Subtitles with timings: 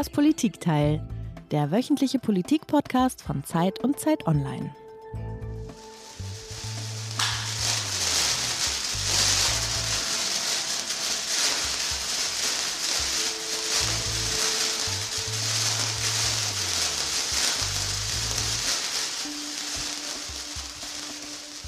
[0.00, 1.06] Das Politikteil,
[1.50, 4.74] der wöchentliche Politik-Podcast von Zeit und Zeit Online.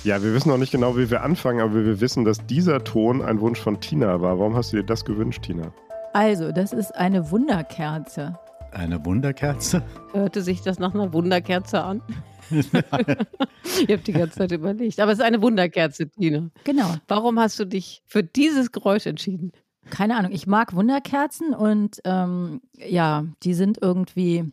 [0.05, 3.21] Ja, wir wissen noch nicht genau, wie wir anfangen, aber wir wissen, dass dieser Ton
[3.21, 4.39] ein Wunsch von Tina war.
[4.39, 5.75] Warum hast du dir das gewünscht, Tina?
[6.13, 8.39] Also, das ist eine Wunderkerze.
[8.73, 9.83] Eine Wunderkerze?
[10.13, 12.03] Hörte sich das nach einer Wunderkerze an?
[12.51, 15.01] ich habe die ganze Zeit überlegt.
[15.01, 16.51] Aber es ist eine Wunderkerze, Tina.
[16.65, 16.95] Genau.
[17.09, 19.53] Warum hast du dich für dieses Geräusch entschieden?
[19.91, 20.33] Keine Ahnung.
[20.33, 24.45] Ich mag Wunderkerzen und ähm, ja, die sind irgendwie,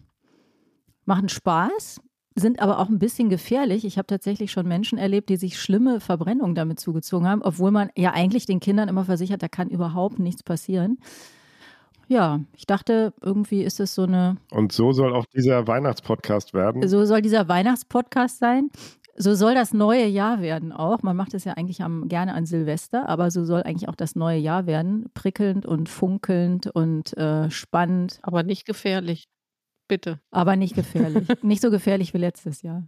[1.05, 2.01] machen Spaß
[2.35, 3.85] sind aber auch ein bisschen gefährlich.
[3.85, 7.89] Ich habe tatsächlich schon Menschen erlebt, die sich schlimme Verbrennungen damit zugezogen haben, obwohl man
[7.95, 10.99] ja eigentlich den Kindern immer versichert, da kann überhaupt nichts passieren.
[12.09, 14.37] Ja, ich dachte, irgendwie ist es so eine.
[14.49, 16.85] Und so soll auch dieser Weihnachtspodcast werden.
[16.87, 18.71] So soll dieser Weihnachtspodcast sein.
[19.15, 21.03] So soll das neue Jahr werden auch.
[21.03, 24.15] Man macht es ja eigentlich am, gerne an Silvester, aber so soll eigentlich auch das
[24.15, 25.05] neue Jahr werden.
[25.13, 28.19] Prickelnd und funkelnd und äh, spannend.
[28.23, 29.27] Aber nicht gefährlich.
[29.87, 30.19] Bitte.
[30.31, 31.27] Aber nicht gefährlich.
[31.43, 32.87] nicht so gefährlich wie letztes Jahr.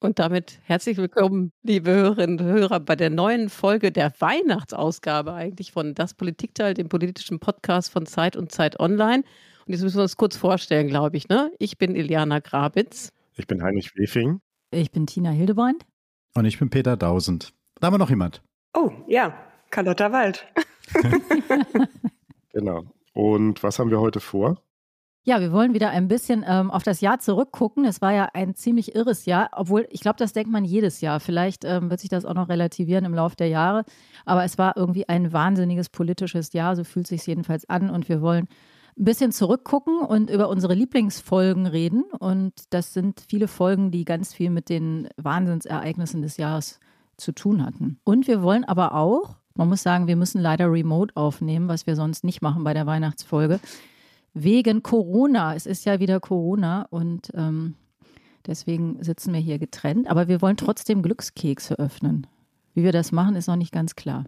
[0.00, 5.72] Und damit herzlich willkommen, liebe Hörerinnen und Hörer, bei der neuen Folge der Weihnachtsausgabe eigentlich
[5.72, 9.24] von Das Politikteil, dem politischen Podcast von Zeit und Zeit Online.
[9.66, 11.28] Und jetzt müssen wir uns kurz vorstellen, glaube ich.
[11.28, 11.50] Ne?
[11.58, 13.12] Ich bin Iliana Grabitz.
[13.34, 14.40] Ich bin Heinrich Wefing.
[14.70, 15.84] Ich bin Tina Hildebrand.
[16.34, 17.52] Und ich bin Peter Dausend.
[17.80, 18.40] Da haben wir noch jemand.
[18.74, 19.36] Oh, ja,
[19.70, 20.46] Carlotta Wald.
[22.52, 22.84] genau.
[23.14, 24.62] Und was haben wir heute vor?
[25.24, 27.84] Ja, wir wollen wieder ein bisschen ähm, auf das Jahr zurückgucken.
[27.84, 31.20] Es war ja ein ziemlich irres Jahr, obwohl ich glaube, das denkt man jedes Jahr.
[31.20, 33.84] Vielleicht ähm, wird sich das auch noch relativieren im Laufe der Jahre.
[34.24, 37.90] Aber es war irgendwie ein wahnsinniges politisches Jahr, so fühlt sich jedenfalls an.
[37.90, 38.48] Und wir wollen
[38.98, 42.04] ein bisschen zurückgucken und über unsere Lieblingsfolgen reden.
[42.18, 46.80] Und das sind viele Folgen, die ganz viel mit den Wahnsinnsereignissen des Jahres
[47.18, 48.00] zu tun hatten.
[48.04, 51.96] Und wir wollen aber auch, man muss sagen, wir müssen leider remote aufnehmen, was wir
[51.96, 53.60] sonst nicht machen bei der Weihnachtsfolge
[54.42, 55.54] wegen Corona.
[55.54, 57.74] Es ist ja wieder Corona und ähm,
[58.46, 60.08] deswegen sitzen wir hier getrennt.
[60.08, 62.26] Aber wir wollen trotzdem Glückskekse öffnen.
[62.74, 64.24] Wie wir das machen, ist noch nicht ganz klar.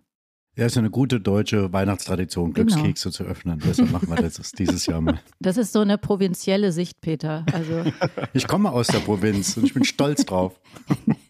[0.57, 2.67] Ja, ist eine gute deutsche Weihnachtstradition, genau.
[2.67, 3.17] Glückskekse genau.
[3.17, 3.63] zu öffnen.
[3.65, 5.21] Deshalb machen wir das dieses Jahr mal.
[5.41, 7.47] Das ist so eine provinzielle Sicht, Peter.
[7.53, 7.85] Also
[8.33, 10.61] ich komme aus der Provinz und ich bin stolz drauf.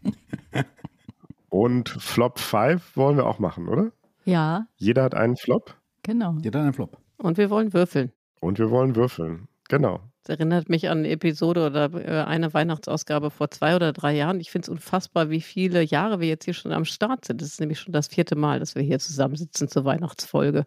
[1.51, 3.91] Und Flop 5 wollen wir auch machen, oder?
[4.25, 4.69] Ja.
[4.77, 5.77] Jeder hat einen Flop?
[6.05, 6.37] Genau.
[6.41, 6.99] Jeder hat einen Flop.
[7.19, 8.13] Und wir wollen würfeln.
[8.41, 9.49] Und wir wollen würfeln.
[9.69, 10.01] Genau.
[10.23, 14.41] Das erinnert mich an eine Episode oder äh, eine Weihnachtsausgabe vor zwei oder drei Jahren.
[14.41, 17.41] Ich finde es unfassbar, wie viele Jahre wir jetzt hier schon am Start sind.
[17.41, 20.67] Das ist nämlich schon das vierte Mal, dass wir hier zusammensitzen zur Weihnachtsfolge.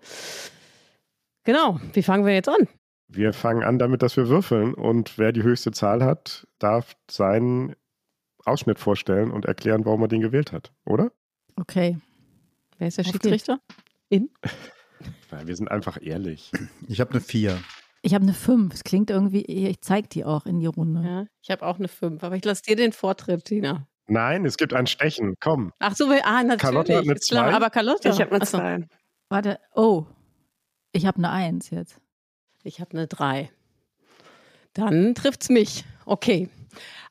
[1.44, 1.80] Genau.
[1.94, 2.68] Wie fangen wir jetzt an?
[3.08, 4.74] Wir fangen an damit, dass wir würfeln.
[4.74, 7.76] Und wer die höchste Zahl hat, darf seinen
[8.46, 11.12] Ausschnitt vorstellen und erklären, warum er den gewählt hat, oder?
[11.60, 11.98] Okay.
[12.78, 13.60] Wer ist der Schiedsrichter?
[14.10, 14.30] In?
[15.46, 16.52] Wir sind einfach ehrlich.
[16.88, 17.60] Ich habe eine 4.
[18.02, 18.74] Ich habe eine 5.
[18.74, 21.02] Es klingt irgendwie, ich zeige die auch in die Runde.
[21.04, 23.88] Ja, ich habe auch eine 5, aber ich lasse dir den Vortritt, Tina.
[24.08, 25.36] Nein, es gibt ein Stechen.
[25.40, 25.72] Komm.
[25.80, 26.60] Ach so, ah, natürlich.
[26.60, 27.54] Carlotta hat eine 2.
[27.54, 28.10] Aber Carlotta.
[28.10, 28.88] Ich habe eine 2.
[29.30, 30.06] Warte, oh.
[30.92, 32.00] Ich habe eine 1 jetzt.
[32.64, 33.50] Ich habe eine 3.
[34.74, 35.86] Dann trifft es mich.
[36.06, 36.50] Okay.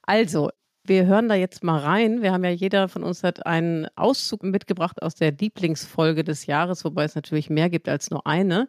[0.03, 0.51] Also,
[0.85, 2.23] wir hören da jetzt mal rein.
[2.23, 6.85] Wir haben ja jeder von uns hat einen Auszug mitgebracht aus der Lieblingsfolge des Jahres,
[6.85, 8.69] wobei es natürlich mehr gibt als nur eine.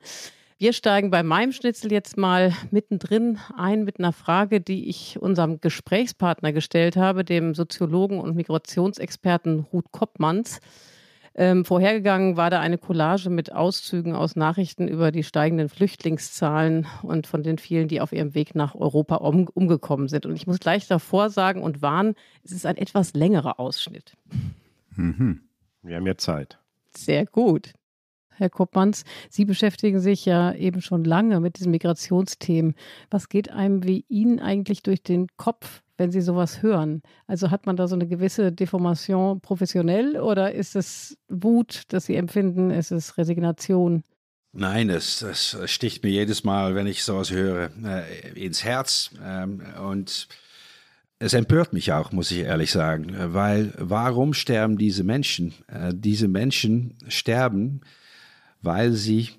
[0.60, 5.60] Wir steigen bei meinem Schnitzel jetzt mal mittendrin ein mit einer Frage, die ich unserem
[5.60, 10.60] Gesprächspartner gestellt habe, dem Soziologen und Migrationsexperten Ruth Koppmanns.
[11.36, 17.26] Ähm, vorhergegangen war da eine Collage mit Auszügen aus Nachrichten über die steigenden Flüchtlingszahlen und
[17.26, 20.28] von den vielen, die auf ihrem Weg nach Europa um, umgekommen sind.
[20.28, 22.14] Und ich muss gleich davor sagen und warnen,
[22.44, 24.16] es ist ein etwas längerer Ausschnitt.
[24.96, 25.42] Mhm.
[25.82, 26.60] Wir haben ja Zeit.
[26.96, 27.74] Sehr gut.
[28.36, 32.76] Herr Koppmanns, Sie beschäftigen sich ja eben schon lange mit diesen Migrationsthemen.
[33.10, 37.02] Was geht einem wie Ihnen eigentlich durch den Kopf, wenn Sie sowas hören?
[37.28, 42.16] Also hat man da so eine gewisse Deformation professionell oder ist es Wut, das Sie
[42.16, 42.72] empfinden?
[42.72, 44.04] Ist es Resignation?
[44.52, 49.12] Nein, das, das sticht mir jedes Mal, wenn ich sowas höre, äh, ins Herz.
[49.24, 50.28] Ähm, und
[51.18, 55.54] es empört mich auch, muss ich ehrlich sagen, weil warum sterben diese Menschen?
[55.68, 57.82] Äh, diese Menschen sterben,
[58.62, 59.30] weil sie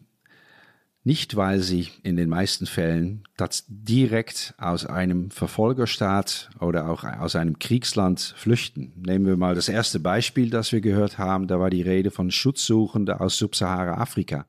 [1.07, 7.37] Nicht, weil sie in den meisten Fällen das direkt aus einem Verfolgerstaat oder auch aus
[7.37, 8.95] einem Kriegsland flüchten.
[9.05, 11.47] Nehmen wir mal das erste Beispiel, das wir gehört haben.
[11.47, 14.47] Da war die Rede von Schutzsuchenden aus Subsahara-Afrika.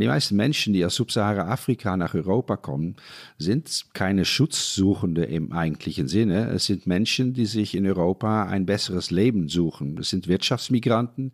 [0.00, 2.96] Die meisten Menschen, die aus Subsahara-Afrika nach Europa kommen,
[3.38, 6.48] sind keine Schutzsuchende im eigentlichen Sinne.
[6.48, 9.98] Es sind Menschen, die sich in Europa ein besseres Leben suchen.
[9.98, 11.32] Es sind Wirtschaftsmigranten,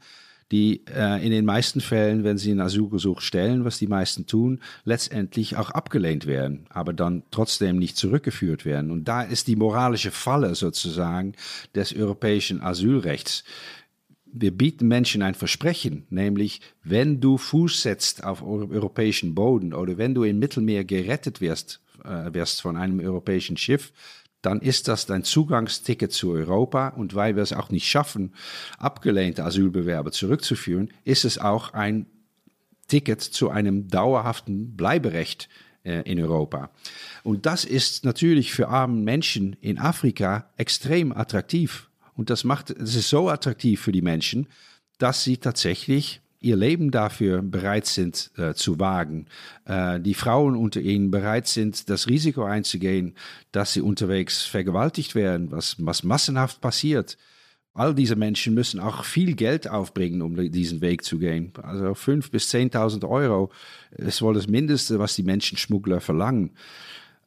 [0.50, 4.60] die äh, in den meisten Fällen, wenn sie einen Asylgesuch stellen, was die meisten tun,
[4.84, 8.90] letztendlich auch abgelehnt werden, aber dann trotzdem nicht zurückgeführt werden.
[8.90, 11.34] Und da ist die moralische Falle sozusagen
[11.74, 13.44] des europäischen Asylrechts.
[14.30, 20.14] Wir bieten Menschen ein Versprechen, nämlich wenn du Fuß setzt auf europäischen Boden oder wenn
[20.14, 23.92] du im Mittelmeer gerettet wirst, äh, wirst von einem europäischen Schiff,
[24.48, 26.88] dann ist das dein Zugangsticket zu Europa.
[26.88, 28.32] Und weil wir es auch nicht schaffen,
[28.78, 32.06] abgelehnte Asylbewerber zurückzuführen, ist es auch ein
[32.86, 35.50] Ticket zu einem dauerhaften Bleiberecht
[35.84, 36.70] äh, in Europa.
[37.24, 41.90] Und das ist natürlich für arme Menschen in Afrika extrem attraktiv.
[42.14, 44.46] Und das macht, es ist so attraktiv für die Menschen,
[44.96, 49.26] dass sie tatsächlich ihr Leben dafür bereit sind äh, zu wagen,
[49.64, 53.14] äh, die Frauen unter ihnen bereit sind, das Risiko einzugehen,
[53.52, 57.18] dass sie unterwegs vergewaltigt werden, was, was massenhaft passiert.
[57.74, 61.52] All diese Menschen müssen auch viel Geld aufbringen, um diesen Weg zu gehen.
[61.62, 63.52] Also 5.000 bis 10.000 Euro
[63.92, 66.50] ist wohl das Mindeste, was die Menschenschmuggler verlangen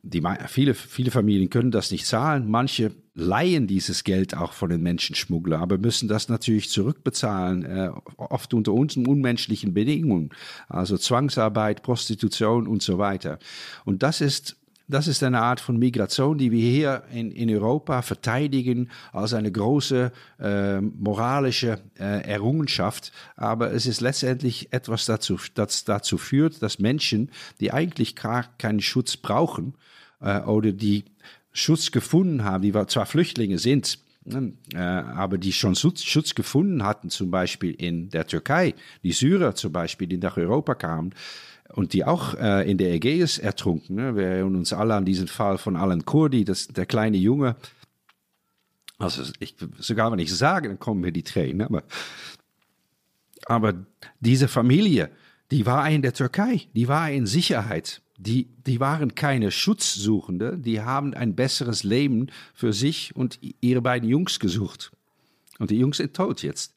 [0.04, 2.50] die, viele, viele Familien können das nicht zahlen.
[2.50, 8.54] Manche leihen dieses Geld auch von den Menschenschmugglern, aber müssen das natürlich zurückbezahlen, äh, oft
[8.54, 10.30] unter unmenschlichen Bedingungen.
[10.70, 13.38] Also Zwangsarbeit, Prostitution und so weiter.
[13.86, 14.58] Und das ist
[14.88, 19.50] das ist eine Art von Migration, die wir hier in, in Europa verteidigen als eine
[19.50, 23.14] große äh, moralische äh, Errungenschaft.
[23.38, 27.30] Aber es ist letztendlich etwas dazu, das dazu führt, dass Menschen,
[27.62, 29.76] die eigentlich gar keinen Schutz brauchen
[30.22, 31.04] äh, oder die
[31.52, 37.10] Schutz gefunden haben, die zwar Flüchtlinge sind, ne, äh, aber die schon Schutz gefunden hatten,
[37.10, 38.74] zum Beispiel in der Türkei,
[39.04, 41.14] die Syrer zum Beispiel, die nach Europa kamen,
[41.74, 43.96] und die auch äh, in der Ägäis ertrunken.
[43.96, 44.16] Ne?
[44.16, 47.56] Wir erinnern uns alle an diesen Fall von Alan Kurdi, das, der kleine Junge.
[48.98, 51.62] Also ich, sogar wenn ich sage, dann kommen mir die Tränen.
[51.62, 51.84] Aber,
[53.46, 53.74] aber
[54.20, 55.10] diese Familie,
[55.50, 58.02] die war in der Türkei, die war in Sicherheit.
[58.24, 64.08] Die, die waren keine Schutzsuchende, die haben ein besseres Leben für sich und ihre beiden
[64.08, 64.92] Jungs gesucht.
[65.58, 66.76] Und die Jungs sind tot jetzt.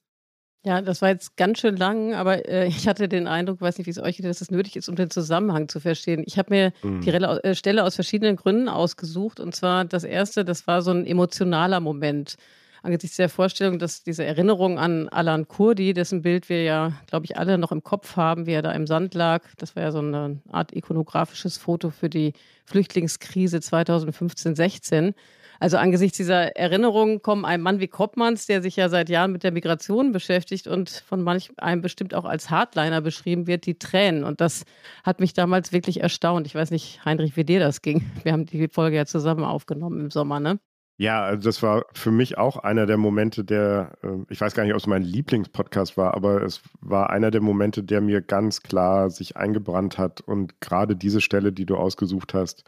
[0.64, 3.86] Ja, das war jetzt ganz schön lang, aber äh, ich hatte den Eindruck, weiß nicht,
[3.86, 6.22] wie es euch geht, dass es nötig ist, um den Zusammenhang zu verstehen.
[6.26, 7.02] Ich habe mir mhm.
[7.02, 9.38] die Rel äh, Stelle aus verschiedenen Gründen ausgesucht.
[9.38, 12.36] Und zwar das erste, das war so ein emotionaler Moment.
[12.84, 17.38] Angesichts der Vorstellung, dass diese Erinnerung an Alan Kurdi, dessen Bild wir ja, glaube ich,
[17.38, 20.00] alle noch im Kopf haben, wie er da im Sand lag, das war ja so
[20.00, 22.34] eine Art ikonografisches Foto für die
[22.66, 25.14] Flüchtlingskrise 2015-16
[25.60, 29.44] also angesichts dieser Erinnerungen kommen einem Mann wie Koppmanns, der sich ja seit Jahren mit
[29.44, 34.24] der Migration beschäftigt und von manch einem bestimmt auch als Hardliner beschrieben wird, die Tränen.
[34.24, 34.64] Und das
[35.04, 36.46] hat mich damals wirklich erstaunt.
[36.46, 38.04] Ich weiß nicht, Heinrich, wie dir das ging.
[38.24, 40.58] Wir haben die Folge ja zusammen aufgenommen im Sommer, ne?
[40.96, 44.62] Ja, also das war für mich auch einer der Momente, der, ähm, ich weiß gar
[44.62, 48.62] nicht, ob es mein Lieblingspodcast war, aber es war einer der Momente, der mir ganz
[48.62, 50.20] klar sich eingebrannt hat.
[50.20, 52.62] Und gerade diese Stelle, die du ausgesucht hast,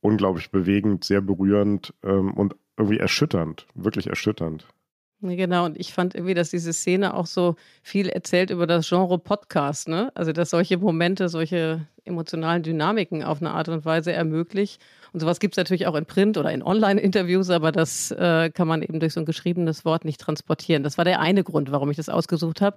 [0.00, 4.66] unglaublich bewegend, sehr berührend ähm, und irgendwie erschütternd, wirklich erschütternd.
[5.20, 9.18] Genau, und ich fand irgendwie, dass diese Szene auch so viel erzählt über das Genre
[9.18, 10.12] Podcast, ne?
[10.14, 14.80] Also, dass solche Momente, solche emotionalen Dynamiken auf eine Art und Weise ermöglicht.
[15.12, 18.68] Und sowas gibt es natürlich auch in Print oder in Online-Interviews, aber das äh, kann
[18.68, 20.84] man eben durch so ein geschriebenes Wort nicht transportieren.
[20.84, 22.76] Das war der eine Grund, warum ich das ausgesucht habe.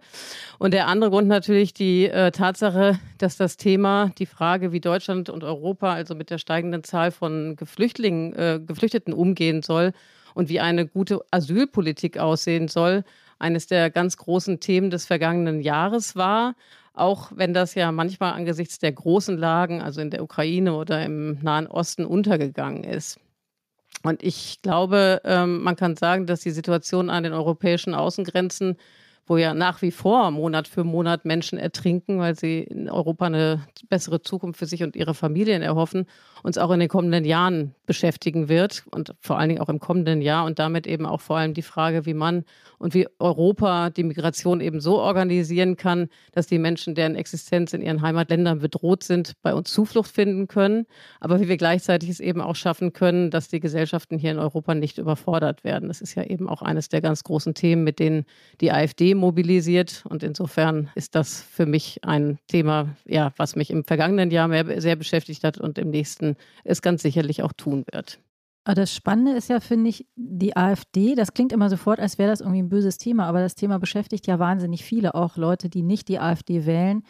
[0.58, 5.30] Und der andere Grund natürlich die äh, Tatsache, dass das Thema, die Frage, wie Deutschland
[5.30, 9.94] und Europa also mit der steigenden Zahl von Geflüchtlingen, äh, Geflüchteten umgehen soll
[10.34, 13.04] und wie eine gute Asylpolitik aussehen soll,
[13.40, 16.56] eines der ganz großen Themen des vergangenen Jahres war
[16.94, 21.40] auch wenn das ja manchmal angesichts der großen Lagen, also in der Ukraine oder im
[21.42, 23.20] Nahen Osten, untergegangen ist.
[24.04, 28.78] Und ich glaube, ähm, man kann sagen, dass die Situation an den europäischen Außengrenzen,
[29.28, 33.68] wo ja nach wie vor Monat für Monat Menschen ertrinken, weil sie in Europa eine
[33.90, 36.08] bessere Zukunft für sich und ihre Familien erhoffen,
[36.43, 40.21] uns auch in den kommenden Jahren beschäftigen wird und vor allen Dingen auch im kommenden
[40.21, 42.45] Jahr und damit eben auch vor allem die Frage, wie man
[42.77, 47.81] und wie Europa die Migration eben so organisieren kann, dass die Menschen, deren Existenz in
[47.81, 50.86] ihren Heimatländern bedroht sind, bei uns Zuflucht finden können,
[51.19, 54.74] aber wie wir gleichzeitig es eben auch schaffen können, dass die Gesellschaften hier in Europa
[54.74, 55.89] nicht überfordert werden.
[55.89, 58.25] Das ist ja eben auch eines der ganz großen Themen, mit denen
[58.62, 63.83] die AfD mobilisiert und insofern ist das für mich ein Thema, ja, was mich im
[63.83, 66.31] vergangenen Jahr mehr, sehr beschäftigt hat und im nächsten
[66.64, 68.20] es ganz sicherlich auch tun wird.
[68.64, 72.42] Das Spannende ist ja, finde ich, die AfD, das klingt immer sofort, als wäre das
[72.42, 76.08] irgendwie ein böses Thema, aber das Thema beschäftigt ja wahnsinnig viele, auch Leute, die nicht
[76.08, 77.04] die AfD wählen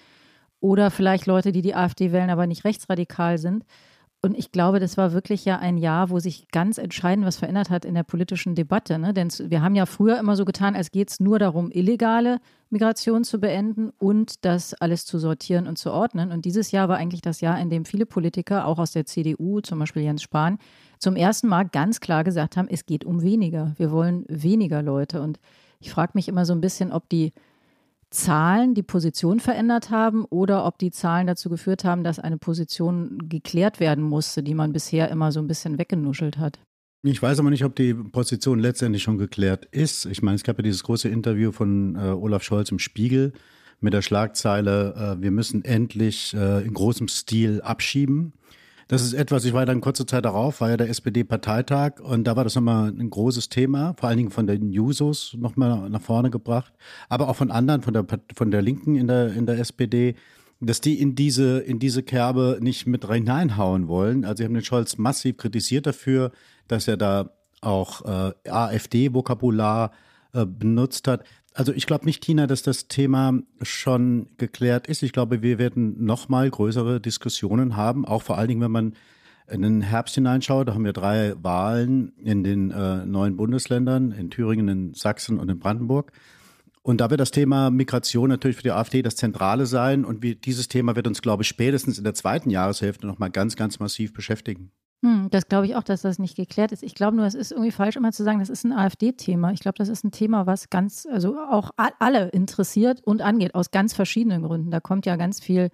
[0.61, 3.65] oder vielleicht Leute, die die AfD wählen, aber nicht rechtsradikal sind.
[4.23, 7.71] Und ich glaube, das war wirklich ja ein Jahr, wo sich ganz entscheidend was verändert
[7.71, 8.99] hat in der politischen Debatte.
[8.99, 9.15] Ne?
[9.15, 13.23] Denn wir haben ja früher immer so getan, als geht es nur darum, illegale Migration
[13.23, 16.31] zu beenden und das alles zu sortieren und zu ordnen.
[16.31, 19.59] Und dieses Jahr war eigentlich das Jahr, in dem viele Politiker, auch aus der CDU,
[19.59, 20.59] zum Beispiel Jens Spahn,
[20.99, 23.73] zum ersten Mal ganz klar gesagt haben, es geht um weniger.
[23.77, 25.19] Wir wollen weniger Leute.
[25.23, 25.39] Und
[25.79, 27.33] ich frage mich immer so ein bisschen, ob die
[28.11, 33.29] Zahlen die Position verändert haben oder ob die Zahlen dazu geführt haben, dass eine Position
[33.29, 36.59] geklärt werden musste, die man bisher immer so ein bisschen weggenuschelt hat.
[37.03, 40.05] Ich weiß aber nicht, ob die Position letztendlich schon geklärt ist.
[40.05, 43.33] Ich meine, es gab ja dieses große Interview von äh, Olaf Scholz im Spiegel
[43.81, 48.33] mit der Schlagzeile, äh, wir müssen endlich äh, in großem Stil abschieben.
[48.91, 52.35] Das ist etwas, ich war dann kurze Zeit darauf, war ja der SPD-Parteitag und da
[52.35, 56.29] war das nochmal ein großes Thema, vor allen Dingen von den Jusos nochmal nach vorne
[56.29, 56.73] gebracht,
[57.07, 58.05] aber auch von anderen, von der,
[58.35, 60.15] von der Linken in der, in der SPD,
[60.59, 64.25] dass die in diese, in diese Kerbe nicht mit hineinhauen wollen.
[64.25, 66.33] Also sie haben den Scholz massiv kritisiert dafür,
[66.67, 67.31] dass er da
[67.61, 69.91] auch äh, AfD-Vokabular
[70.33, 71.23] äh, benutzt hat.
[71.53, 75.03] Also ich glaube nicht, Tina, dass das Thema schon geklärt ist.
[75.03, 78.93] Ich glaube, wir werden noch mal größere Diskussionen haben, auch vor allen Dingen, wenn man
[79.49, 80.69] in den Herbst hineinschaut.
[80.69, 85.49] Da haben wir drei Wahlen in den äh, neuen Bundesländern, in Thüringen, in Sachsen und
[85.49, 86.13] in Brandenburg.
[86.83, 90.03] Und da wird das Thema Migration natürlich für die AfD das Zentrale sein.
[90.05, 93.29] Und wir, dieses Thema wird uns, glaube ich, spätestens in der zweiten Jahreshälfte noch mal
[93.29, 94.71] ganz, ganz massiv beschäftigen.
[95.03, 96.83] Hm, das glaube ich auch, dass das nicht geklärt ist.
[96.83, 99.51] Ich glaube nur, es ist irgendwie falsch, immer zu sagen, das ist ein AfD-Thema.
[99.51, 103.71] Ich glaube, das ist ein Thema, was ganz, also auch alle interessiert und angeht, aus
[103.71, 104.69] ganz verschiedenen Gründen.
[104.69, 105.71] Da kommt ja ganz viel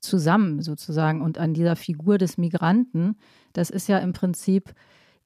[0.00, 1.22] zusammen sozusagen.
[1.22, 3.16] Und an dieser Figur des Migranten,
[3.52, 4.74] das ist ja im Prinzip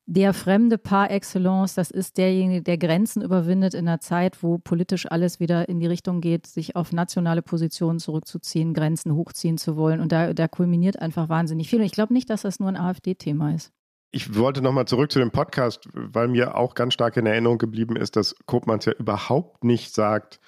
[0.07, 5.11] der Fremde par excellence, das ist derjenige, der Grenzen überwindet in einer Zeit, wo politisch
[5.11, 10.01] alles wieder in die Richtung geht, sich auf nationale Positionen zurückzuziehen, Grenzen hochziehen zu wollen.
[10.01, 11.81] Und da, da kulminiert einfach wahnsinnig viel.
[11.81, 13.73] Und ich glaube nicht, dass das nur ein AfD-Thema ist.
[14.13, 17.97] Ich wollte nochmal zurück zu dem Podcast, weil mir auch ganz stark in Erinnerung geblieben
[17.97, 20.39] ist, dass Kopmanns ja überhaupt nicht sagt,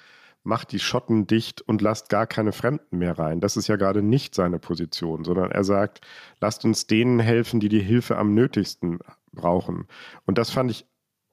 [0.43, 3.41] macht die Schotten dicht und lasst gar keine Fremden mehr rein.
[3.41, 5.99] Das ist ja gerade nicht seine Position, sondern er sagt,
[6.39, 8.99] lasst uns denen helfen, die die Hilfe am nötigsten
[9.33, 9.87] brauchen.
[10.25, 10.85] Und das fand ich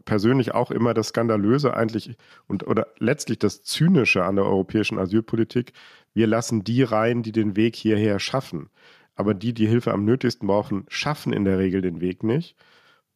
[0.05, 5.73] persönlich auch immer das Skandalöse eigentlich und oder letztlich das Zynische an der europäischen Asylpolitik.
[6.15, 8.71] Wir lassen die rein, die den Weg hierher schaffen.
[9.17, 12.55] Aber die, die Hilfe am nötigsten brauchen, schaffen in der Regel den Weg nicht,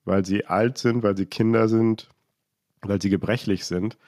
[0.05, 2.09] weil sie alt sind, weil sie Kinder sind,
[2.83, 3.99] weil sie gebrechlich sind.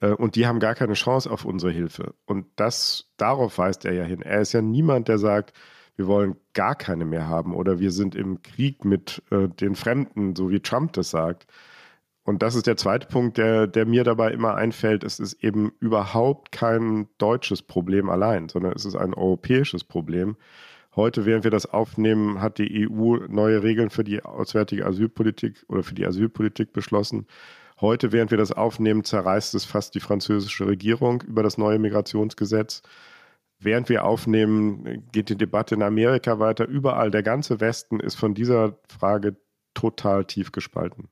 [0.00, 2.14] Äh, und die haben gar keine Chance auf unsere Hilfe.
[2.26, 4.22] Und das, darauf weist er ja hin.
[4.22, 5.52] Er ist ja niemand, der sagt,
[5.96, 10.36] wir wollen gar keine mehr haben oder wir sind im Krieg mit äh, den Fremden,
[10.36, 11.46] so wie Trump das sagt.
[12.22, 15.04] Und das ist der zweite Punkt, der, der mir dabei immer einfällt.
[15.04, 20.36] Es ist eben überhaupt kein deutsches Problem allein, sondern es ist ein europäisches Problem.
[20.96, 25.82] Heute, während wir das aufnehmen, hat die EU neue Regeln für die auswärtige Asylpolitik oder
[25.82, 27.26] für die Asylpolitik beschlossen.
[27.80, 32.82] Heute, während wir das aufnehmen, zerreißt es fast die französische Regierung über das neue Migrationsgesetz.
[33.58, 36.66] Während wir aufnehmen, geht die Debatte in Amerika weiter.
[36.66, 39.36] Überall, der ganze Westen ist von dieser Frage
[39.74, 41.08] total tief gespalten.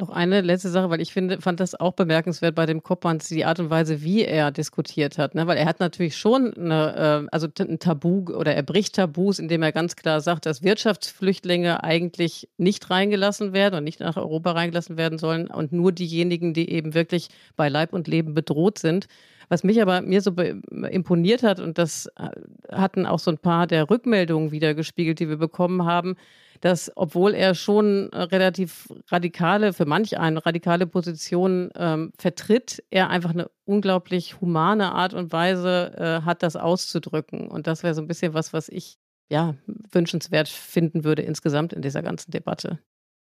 [0.00, 3.44] Noch eine letzte Sache, weil ich finde, fand das auch bemerkenswert bei dem Koppmanns, die
[3.44, 5.34] Art und Weise, wie er diskutiert hat.
[5.34, 5.46] Ne?
[5.46, 9.62] Weil er hat natürlich schon eine, äh, also ein Tabu oder er bricht Tabus, indem
[9.62, 14.96] er ganz klar sagt, dass Wirtschaftsflüchtlinge eigentlich nicht reingelassen werden und nicht nach Europa reingelassen
[14.96, 19.06] werden sollen und nur diejenigen, die eben wirklich bei Leib und Leben bedroht sind.
[19.50, 22.30] Was mich aber mir so imponiert hat, und das äh,
[22.70, 26.14] hatten auch so ein paar der Rückmeldungen wieder gespiegelt, die wir bekommen haben,
[26.60, 33.30] dass obwohl er schon relativ radikale, für manch einen radikale Position ähm, vertritt, er einfach
[33.30, 37.48] eine unglaublich humane Art und Weise äh, hat, das auszudrücken.
[37.48, 38.98] Und das wäre so ein bisschen was, was ich
[39.30, 39.56] ja
[39.90, 42.78] wünschenswert finden würde insgesamt in dieser ganzen Debatte.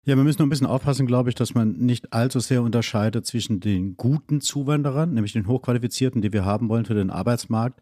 [0.04, 3.26] Ja, wir müssen noch ein bisschen aufpassen, glaube ich, dass man nicht allzu sehr unterscheidet
[3.26, 7.80] zwischen den guten Zuwanderern, nämlich den hochqualifizierten, die wir haben wollen für den Arbeitsmarkt,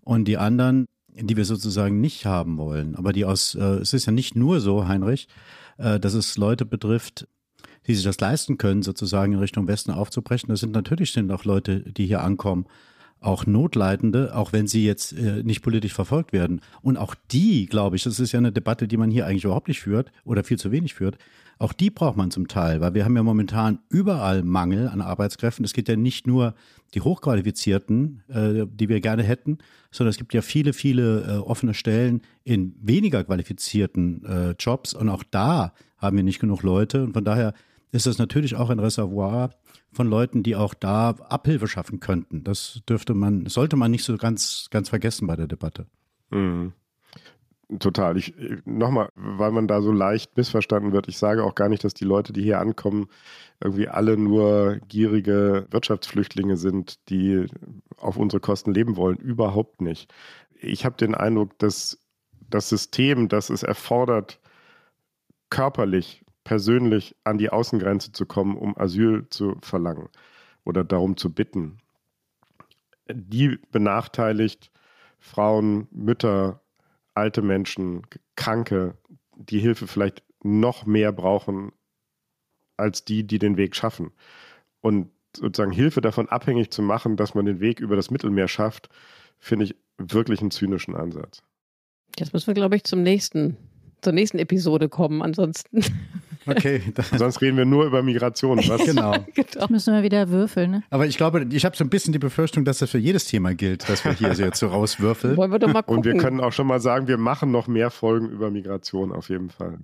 [0.00, 2.96] und die anderen, die wir sozusagen nicht haben wollen.
[2.96, 5.28] Aber die aus, äh, es ist ja nicht nur so, Heinrich,
[5.76, 7.28] äh, dass es Leute betrifft,
[7.86, 10.48] die sich das leisten können, sozusagen in Richtung Westen aufzubrechen.
[10.48, 12.66] Das sind natürlich sind auch Leute, die hier ankommen,
[13.20, 16.60] auch Notleidende, auch wenn sie jetzt äh, nicht politisch verfolgt werden.
[16.82, 19.68] Und auch die, glaube ich, das ist ja eine Debatte, die man hier eigentlich überhaupt
[19.68, 21.18] nicht führt oder viel zu wenig führt.
[21.58, 25.64] Auch die braucht man zum Teil, weil wir haben ja momentan überall Mangel an Arbeitskräften.
[25.64, 26.54] Es geht ja nicht nur
[26.94, 29.58] die Hochqualifizierten, äh, die wir gerne hätten,
[29.90, 34.94] sondern es gibt ja viele, viele äh, offene Stellen in weniger qualifizierten äh, Jobs.
[34.94, 37.02] Und auch da haben wir nicht genug Leute.
[37.02, 37.54] Und von daher
[37.92, 39.50] ist das natürlich auch ein Reservoir
[39.92, 42.44] von Leuten, die auch da Abhilfe schaffen könnten.
[42.44, 45.86] Das dürfte man, sollte man nicht so ganz, ganz vergessen bei der Debatte.
[46.30, 46.72] Mhm.
[47.80, 48.16] Total.
[48.16, 51.06] Ich, nochmal, weil man da so leicht missverstanden wird.
[51.06, 53.08] Ich sage auch gar nicht, dass die Leute, die hier ankommen,
[53.62, 57.46] irgendwie alle nur gierige Wirtschaftsflüchtlinge sind, die
[57.98, 59.18] auf unsere Kosten leben wollen.
[59.18, 60.10] Überhaupt nicht.
[60.60, 61.98] Ich habe den Eindruck, dass
[62.48, 64.40] das System, das es erfordert,
[65.50, 70.08] körperlich persönlich an die Außengrenze zu kommen, um Asyl zu verlangen
[70.64, 71.76] oder darum zu bitten.
[73.12, 74.70] Die benachteiligt
[75.18, 76.62] Frauen, Mütter,
[77.12, 78.00] alte Menschen,
[78.34, 78.96] Kranke,
[79.36, 81.72] die Hilfe vielleicht noch mehr brauchen
[82.78, 84.12] als die, die den Weg schaffen.
[84.80, 88.88] Und sozusagen Hilfe davon abhängig zu machen, dass man den Weg über das Mittelmeer schafft,
[89.38, 91.42] finde ich wirklich einen zynischen Ansatz.
[92.18, 93.58] Jetzt müssen wir, glaube ich, zum nächsten,
[94.00, 95.20] zur nächsten Episode kommen.
[95.20, 95.82] Ansonsten
[96.48, 96.82] Okay.
[97.16, 98.58] Sonst reden wir nur über Migration.
[98.58, 98.84] Was?
[98.84, 99.12] genau.
[99.34, 99.66] genau.
[99.68, 100.70] müssen wir wieder würfeln.
[100.70, 100.82] Ne?
[100.90, 103.54] Aber ich glaube, ich habe so ein bisschen die Befürchtung, dass das für jedes Thema
[103.54, 105.36] gilt, dass wir hier jetzt so rauswürfeln.
[105.36, 105.98] Wollen wir doch mal gucken.
[105.98, 109.28] Und wir können auch schon mal sagen, wir machen noch mehr Folgen über Migration auf
[109.28, 109.78] jeden Fall.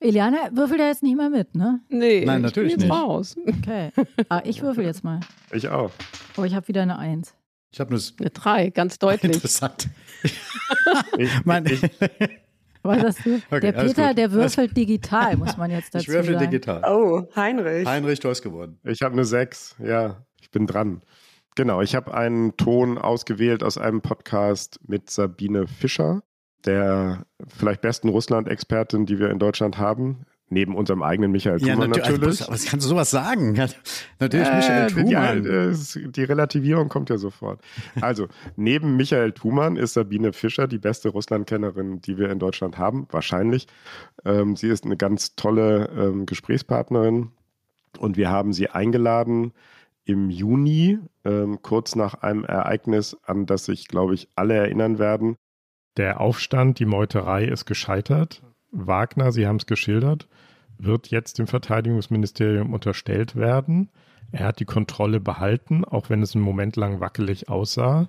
[0.00, 1.80] Eliana würfelt ja jetzt nicht mehr mit, ne?
[1.90, 2.90] Nee, Nein, natürlich nicht.
[2.90, 3.36] Raus.
[3.46, 3.90] Okay.
[4.30, 5.20] Ah, ich würfel jetzt mal.
[5.52, 5.90] Ich auch.
[6.38, 7.34] Oh, ich habe wieder eine Eins.
[7.70, 9.34] Ich habe nur eine Drei, ganz deutlich.
[9.34, 9.88] Interessant.
[11.18, 11.82] Ich, mein, ich,
[12.82, 13.40] Was hast du?
[13.50, 14.18] Okay, der Peter, gut.
[14.18, 16.50] der würfelt digital, muss man jetzt dazu ich würfel sagen.
[16.50, 16.82] digital.
[16.86, 17.86] Oh, Heinrich.
[17.86, 18.78] Heinrich, du hast gewonnen.
[18.84, 21.02] Ich habe eine 6, ja, ich bin dran.
[21.56, 26.22] Genau, ich habe einen Ton ausgewählt aus einem Podcast mit Sabine Fischer,
[26.64, 30.24] der vielleicht besten Russland-Expertin, die wir in Deutschland haben.
[30.52, 32.40] Neben unserem eigenen Michael Ja, Thumann natu natürlich.
[32.40, 33.54] Also, was kannst du sowas sagen?
[33.54, 33.68] Ja,
[34.18, 35.42] natürlich Äh, Michael die, Thumann.
[35.44, 37.60] die, die Relativierung kommt ja sofort.
[38.00, 38.26] Also,
[38.56, 43.68] neben Michael Thumann ist Sabine Fischer die beste Russlandkennerin, die wir in Deutschland haben, wahrscheinlich.
[44.24, 47.30] Ähm, sie ist eine ganz tolle ähm, Gesprächspartnerin
[47.98, 49.52] und wir haben sie eingeladen
[50.04, 55.36] im Juni, ähm, kurz nach einem Ereignis, an das sich, glaube ich, alle erinnern werden.
[55.96, 58.42] Der Aufstand, die Meuterei ist gescheitert.
[58.70, 60.28] Wagner, Sie haben es geschildert,
[60.78, 63.90] wird jetzt dem Verteidigungsministerium unterstellt werden.
[64.32, 68.08] Er hat die Kontrolle behalten, auch wenn es einen Moment lang wackelig aussah.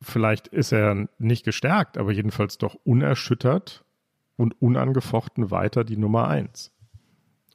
[0.00, 3.84] Vielleicht ist er nicht gestärkt, aber jedenfalls doch unerschüttert
[4.36, 6.72] und unangefochten weiter die Nummer eins.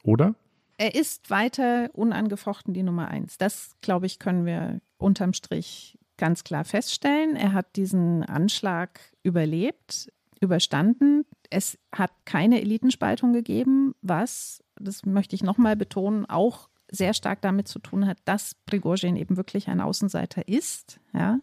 [0.03, 0.35] Oder?
[0.77, 3.37] Er ist weiter unangefochten die Nummer eins.
[3.37, 7.35] Das, glaube ich, können wir unterm Strich ganz klar feststellen.
[7.35, 11.25] Er hat diesen Anschlag überlebt, überstanden.
[11.53, 17.67] Es hat keine Elitenspaltung gegeben, was, das möchte ich nochmal betonen, auch sehr stark damit
[17.67, 20.99] zu tun hat, dass Prigozhin eben wirklich ein Außenseiter ist.
[21.13, 21.39] Ja.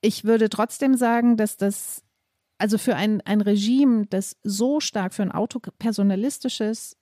[0.00, 2.02] Ich würde trotzdem sagen, dass das,
[2.56, 6.96] also für ein, ein Regime, das so stark für ein autopersonalistisches,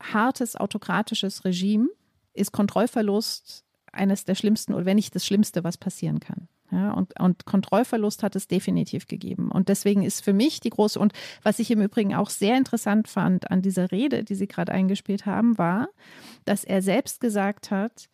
[0.00, 1.88] hartes, autokratisches Regime
[2.34, 6.48] ist Kontrollverlust eines der schlimmsten oder wenn nicht das Schlimmste, was passieren kann.
[6.70, 9.50] Ja, und, und Kontrollverlust hat es definitiv gegeben.
[9.50, 13.08] Und deswegen ist für mich die große, und was ich im Übrigen auch sehr interessant
[13.08, 15.88] fand an dieser Rede, die Sie gerade eingespielt haben, war,
[16.44, 18.10] dass er selbst gesagt hat,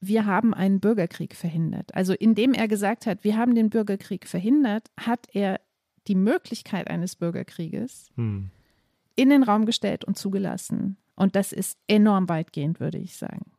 [0.00, 1.94] wir haben einen Bürgerkrieg verhindert.
[1.94, 5.60] Also indem er gesagt hat, wir haben den Bürgerkrieg verhindert, hat er
[6.08, 8.50] die Möglichkeit eines Bürgerkrieges Hm.
[9.14, 10.96] in den Raum gestellt und zugelassen.
[11.14, 13.52] Und das ist enorm weitgehend, würde ich sagen.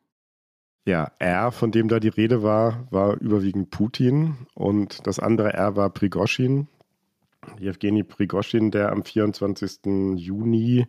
[0.85, 5.77] Ja, R, von dem da die Rede war, war überwiegend Putin und das andere R
[5.77, 6.67] war Prigoschin.
[7.57, 10.15] Jewgeni Prigoschin, der am 24.
[10.15, 10.87] Juni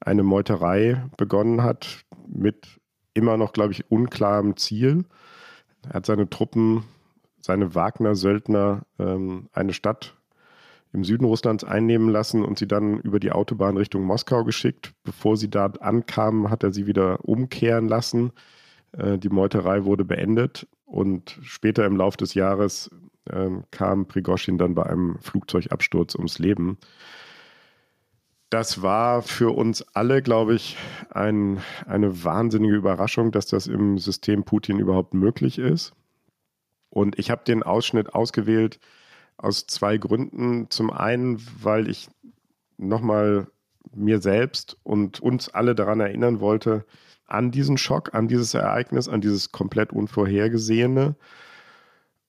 [0.00, 2.80] eine Meuterei begonnen hat mit
[3.14, 5.04] immer noch, glaube ich, unklarem Ziel.
[5.88, 6.84] Er hat seine Truppen,
[7.40, 10.14] seine Wagner-Söldner ähm, eine Stadt
[10.92, 14.92] im Süden Russlands einnehmen lassen und sie dann über die Autobahn Richtung Moskau geschickt.
[15.04, 18.32] Bevor sie da ankamen, hat er sie wieder umkehren lassen.
[18.92, 22.90] Äh, Die Meuterei wurde beendet und später im Lauf des Jahres
[23.30, 26.78] ähm, kam Prigoschin dann bei einem Flugzeugabsturz ums Leben.
[28.50, 30.76] Das war für uns alle, glaube ich,
[31.08, 35.94] ein, eine wahnsinnige Überraschung, dass das im System Putin überhaupt möglich ist.
[36.90, 38.78] Und ich habe den Ausschnitt ausgewählt,
[39.38, 40.68] aus zwei Gründen.
[40.68, 42.08] Zum einen, weil ich
[42.76, 43.46] nochmal
[43.94, 46.84] mir selbst und uns alle daran erinnern wollte,
[47.32, 51.16] an diesen Schock, an dieses Ereignis, an dieses komplett Unvorhergesehene.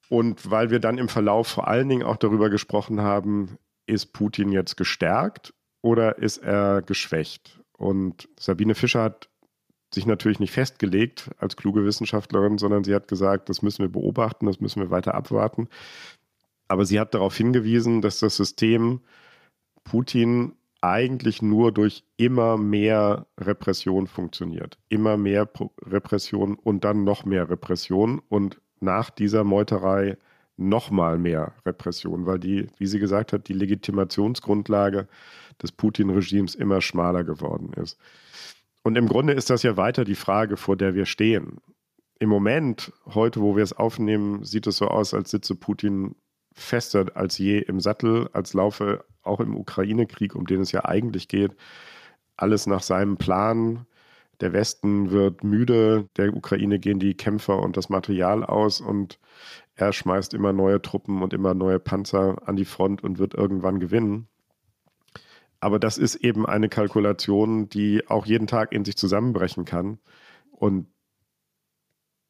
[0.10, 4.52] Und weil wir dann im Verlauf vor allen Dingen auch darüber gesprochen haben, ist Putin
[4.52, 7.60] jetzt gestärkt oder ist er geschwächt?
[7.78, 9.30] Und Sabine Fischer hat
[9.94, 14.46] sich natürlich nicht festgelegt als kluge Wissenschaftlerin, sondern sie hat gesagt, das müssen wir beobachten,
[14.46, 15.68] das müssen wir weiter abwarten.
[16.68, 19.02] Aber sie hat darauf hingewiesen, dass das System
[19.84, 24.78] Putin eigentlich nur durch immer mehr Repression funktioniert.
[24.89, 25.50] Immer mehr
[25.82, 30.17] Repression und dann noch mehr Repression und nach dieser Meuterei
[30.58, 35.08] nochmal mehr Repression, weil die, wie sie gesagt hat, die Legitimationsgrundlage
[35.62, 37.98] des Putin-Regimes immer schmaler geworden ist.
[38.84, 41.60] Und im Grunde ist das ja weiter die Frage, vor der wir stehen.
[42.19, 46.15] Im Moment, heute, wo wir es aufnehmen, sieht es so aus, als sitze Putin
[46.54, 51.28] fester als je im Sattel, als laufe auch im Ukraine-Krieg, um den es ja eigentlich
[51.28, 51.56] geht,
[52.38, 53.86] alles nach seinem Plan.
[54.42, 59.20] Der Westen wird müde, der Ukraine gehen die Kämpfer und das Material aus und
[59.76, 63.80] er schmeißt immer neue Truppen und immer neue Panzer an die Front und wird irgendwann
[63.80, 64.28] gewinnen.
[65.60, 70.00] Aber das ist eben eine Kalkulation, die auch jeden Tag in sich zusammenbrechen kann.
[70.52, 70.88] Und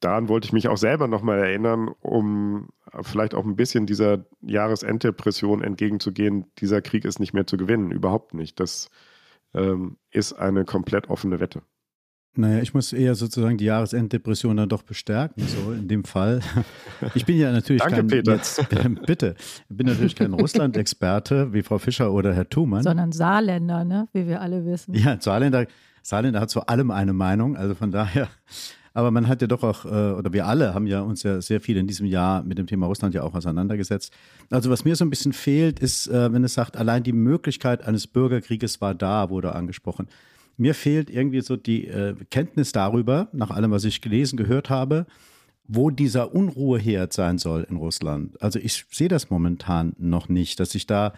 [0.04, 2.70] daran wollte ich mich auch selber nochmal erinnern, um
[3.02, 6.46] vielleicht auch ein bisschen dieser Jahresenddepression entgegenzugehen.
[6.60, 8.60] Dieser Krieg ist nicht mehr zu gewinnen, überhaupt nicht.
[8.60, 8.90] Das
[9.54, 11.62] ähm, ist eine komplett offene Wette.
[12.36, 16.42] Naja, ich muss eher sozusagen die Jahresenddepression dann doch bestärken, so in dem Fall.
[17.16, 18.36] Ich bin ja natürlich Danke, kein, Peter.
[18.36, 18.66] Jetzt,
[19.06, 22.82] bitte, ich bin natürlich kein Russland-Experte wie Frau Fischer oder Herr Thumann.
[22.82, 24.08] Sondern Saarländer, ne?
[24.14, 24.94] wie wir alle wissen.
[24.96, 25.68] Ja, Saarländer,
[26.02, 28.30] Saarländer hat zu allem eine Meinung, also von daher
[28.94, 31.60] aber man hat ja doch auch, äh, oder wir alle haben ja uns ja sehr
[31.60, 34.14] viel in diesem Jahr mit dem Thema Russland ja auch auseinandergesetzt.
[34.50, 37.84] Also was mir so ein bisschen fehlt, ist, äh, wenn es sagt, allein die Möglichkeit
[37.84, 40.08] eines Bürgerkrieges war da, wurde angesprochen.
[40.58, 45.08] Mir fehlt irgendwie so die äh, Kenntnis darüber, nach allem, was ich gelesen, gehört habe,
[45.66, 48.42] wo dieser Unruheherd sein soll in Russland.
[48.42, 51.14] Also ich sehe das momentan noch nicht, dass sich da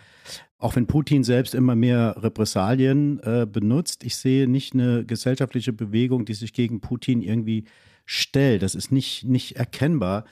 [0.57, 6.25] auch wenn Putin selbst immer mehr Repressalien äh, benutzt, ich sehe nicht eine gesellschaftliche Bewegung,
[6.25, 7.65] die sich gegen Putin irgendwie
[8.05, 8.63] stellt.
[8.63, 10.25] Das ist nicht, nicht erkennbar.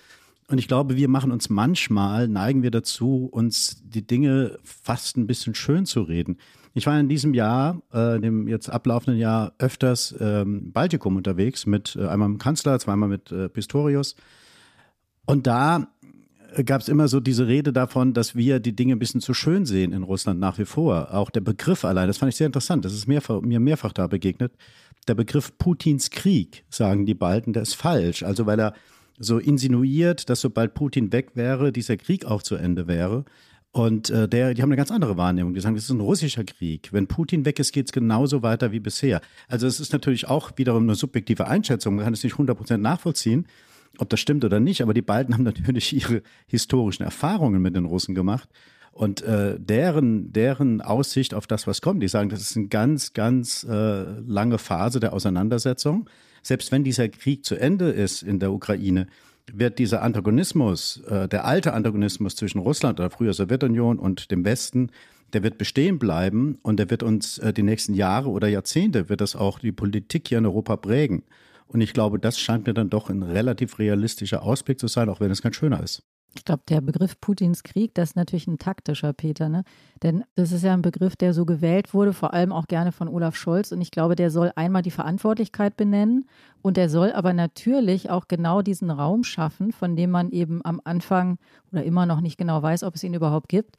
[0.47, 5.27] Und ich glaube, wir machen uns manchmal, neigen wir dazu, uns die Dinge fast ein
[5.27, 6.37] bisschen schön zu reden.
[6.73, 11.95] Ich war in diesem Jahr, äh, dem jetzt ablaufenden Jahr, öfters ähm, Baltikum unterwegs, mit
[11.95, 14.15] äh, einmal mit dem Kanzler, zweimal mit äh, Pistorius.
[15.25, 15.87] Und da
[16.65, 19.65] gab es immer so diese Rede davon, dass wir die Dinge ein bisschen zu schön
[19.65, 21.13] sehen in Russland nach wie vor.
[21.13, 24.07] Auch der Begriff allein, das fand ich sehr interessant, das ist mehrfach, mir mehrfach da
[24.07, 24.53] begegnet.
[25.07, 28.23] Der Begriff Putins Krieg, sagen die Balten, der ist falsch.
[28.23, 28.73] Also weil er
[29.19, 33.25] so insinuiert, dass sobald Putin weg wäre, dieser Krieg auch zu Ende wäre.
[33.73, 35.53] Und äh, der, die haben eine ganz andere Wahrnehmung.
[35.53, 36.93] Die sagen, das ist ein russischer Krieg.
[36.93, 39.19] Wenn Putin weg ist, geht es genauso weiter wie bisher.
[39.49, 41.95] Also es ist natürlich auch wiederum eine subjektive Einschätzung.
[41.95, 43.47] Man kann es nicht 100% nachvollziehen
[43.97, 47.85] ob das stimmt oder nicht, aber die beiden haben natürlich ihre historischen Erfahrungen mit den
[47.85, 48.49] Russen gemacht.
[48.91, 53.13] Und äh, deren, deren Aussicht auf das, was kommt, die sagen, das ist eine ganz,
[53.13, 56.07] ganz äh, lange Phase der Auseinandersetzung.
[56.43, 59.07] Selbst wenn dieser Krieg zu Ende ist in der Ukraine,
[59.51, 64.91] wird dieser Antagonismus, äh, der alte Antagonismus zwischen Russland oder früher Sowjetunion und dem Westen,
[65.33, 69.21] der wird bestehen bleiben und der wird uns äh, die nächsten Jahre oder Jahrzehnte, wird
[69.21, 71.23] das auch die Politik hier in Europa prägen.
[71.67, 75.19] Und ich glaube, das scheint mir dann doch ein relativ realistischer Ausblick zu sein, auch
[75.19, 76.03] wenn es ganz schöner ist.
[76.35, 79.63] Ich glaube, der Begriff Putins Krieg, das ist natürlich ein taktischer, Peter, ne?
[80.01, 83.07] Denn das ist ja ein Begriff, der so gewählt wurde, vor allem auch gerne von
[83.07, 83.71] Olaf Scholz.
[83.71, 86.27] Und ich glaube, der soll einmal die Verantwortlichkeit benennen
[86.61, 90.81] und der soll aber natürlich auch genau diesen Raum schaffen, von dem man eben am
[90.83, 91.37] Anfang
[91.71, 93.77] oder immer noch nicht genau weiß, ob es ihn überhaupt gibt,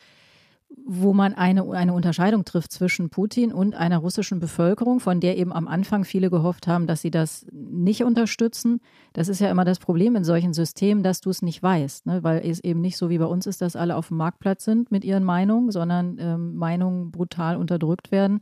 [0.85, 5.53] wo man eine, eine Unterscheidung trifft zwischen Putin und einer russischen Bevölkerung, von der eben
[5.53, 8.81] am Anfang viele gehofft haben, dass sie das nicht unterstützen.
[9.13, 12.23] Das ist ja immer das Problem in solchen Systemen, dass du es nicht weißt, ne?
[12.23, 14.91] weil es eben nicht so wie bei uns ist, dass alle auf dem Marktplatz sind
[14.91, 18.41] mit ihren Meinungen, sondern ähm, Meinungen brutal unterdrückt werden.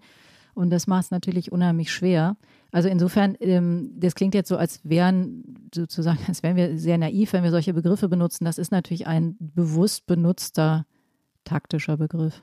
[0.55, 2.37] Und das macht es natürlich unheimlich schwer.
[2.73, 7.33] Also insofern, ähm, das klingt jetzt so, als wären sozusagen, als wären wir sehr naiv,
[7.33, 8.45] wenn wir solche Begriffe benutzen.
[8.45, 10.87] Das ist natürlich ein bewusst benutzter
[11.45, 12.43] taktischer Begriff.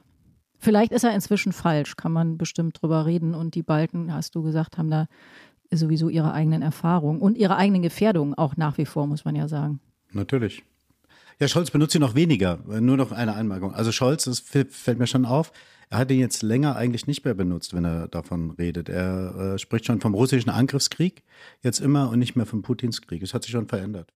[0.58, 3.34] Vielleicht ist er inzwischen falsch, kann man bestimmt drüber reden.
[3.34, 5.08] Und die Balken, hast du gesagt, haben da
[5.72, 9.48] sowieso ihre eigenen Erfahrungen und ihre eigenen Gefährdungen auch nach wie vor, muss man ja
[9.48, 9.80] sagen.
[10.12, 10.64] Natürlich.
[11.40, 12.60] Ja, Scholz benutzt sie noch weniger.
[12.68, 13.74] Nur noch eine Anmerkung.
[13.74, 15.54] Also Scholz, das fällt mir schon auf,
[15.90, 18.90] er hat ihn jetzt länger eigentlich nicht mehr benutzt, wenn er davon redet.
[18.90, 21.24] Er äh, spricht schon vom russischen Angriffskrieg
[21.64, 23.24] jetzt immer und nicht mehr vom Putins Krieg.
[23.24, 24.14] Es hat sich schon verändert.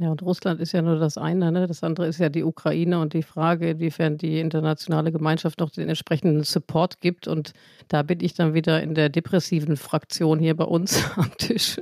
[0.00, 1.66] Ja, und Russland ist ja nur das eine, ne?
[1.66, 5.90] das andere ist ja die Ukraine und die Frage, inwiefern die internationale Gemeinschaft noch den
[5.90, 7.28] entsprechenden Support gibt.
[7.28, 7.52] Und
[7.88, 11.78] da bin ich dann wieder in der depressiven Fraktion hier bei uns am Tisch,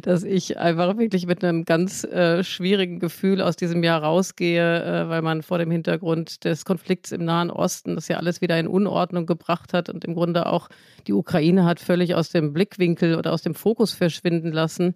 [0.00, 5.08] dass ich einfach wirklich mit einem ganz äh, schwierigen Gefühl aus diesem Jahr rausgehe, äh,
[5.10, 8.68] weil man vor dem Hintergrund des Konflikts im Nahen Osten das ja alles wieder in
[8.68, 10.70] Unordnung gebracht hat und im Grunde auch
[11.06, 14.94] die Ukraine hat völlig aus dem Blickwinkel oder aus dem Fokus verschwinden lassen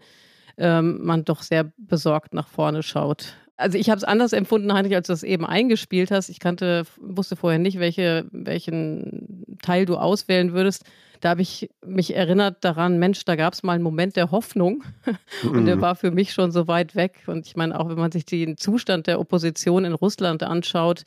[0.59, 3.35] ähm, man doch sehr besorgt nach vorne schaut.
[3.57, 6.29] Also ich habe es anders empfunden, Heinrich, als du das eben eingespielt hast.
[6.29, 10.85] Ich kannte, wusste vorher nicht, welche, welchen Teil du auswählen würdest.
[11.21, 14.83] Da habe ich mich erinnert daran, Mensch, da gab es mal einen Moment der Hoffnung
[15.51, 15.81] und der mhm.
[15.81, 17.23] war für mich schon so weit weg.
[17.27, 21.05] Und ich meine, auch wenn man sich den Zustand der Opposition in Russland anschaut,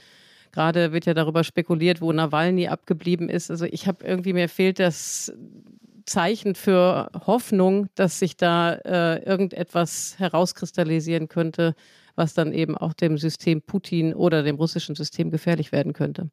[0.53, 3.51] gerade wird ja darüber spekuliert, wo Nawalny abgeblieben ist.
[3.51, 5.33] Also ich habe irgendwie, mir fehlt das
[6.07, 11.75] Zeichen für Hoffnung, dass sich da äh, irgendetwas herauskristallisieren könnte,
[12.15, 16.31] was dann eben auch dem System Putin oder dem russischen System gefährlich werden könnte.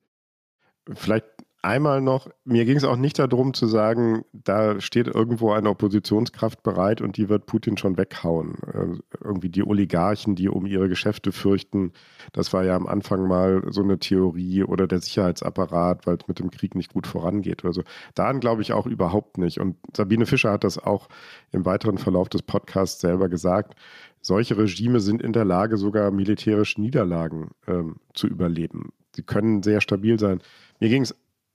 [0.92, 1.26] Vielleicht
[1.64, 6.62] einmal noch, mir ging es auch nicht darum zu sagen, da steht irgendwo eine Oppositionskraft
[6.62, 8.56] bereit und die wird Putin schon weghauen.
[8.72, 11.92] Äh, irgendwie die Oligarchen, die um ihre Geschäfte fürchten,
[12.32, 16.38] das war ja am Anfang mal so eine Theorie oder der Sicherheitsapparat, weil es mit
[16.38, 17.82] dem Krieg nicht gut vorangeht oder so.
[18.14, 19.58] Daran glaube ich auch überhaupt nicht.
[19.58, 21.08] Und Sabine Fischer hat das auch
[21.50, 23.74] im weiteren Verlauf des Podcasts selber gesagt.
[24.20, 28.90] Solche Regime sind in der Lage, sogar militärische Niederlagen ähm, zu überleben.
[29.14, 30.40] Sie können sehr stabil sein.
[30.80, 31.14] Mir ging es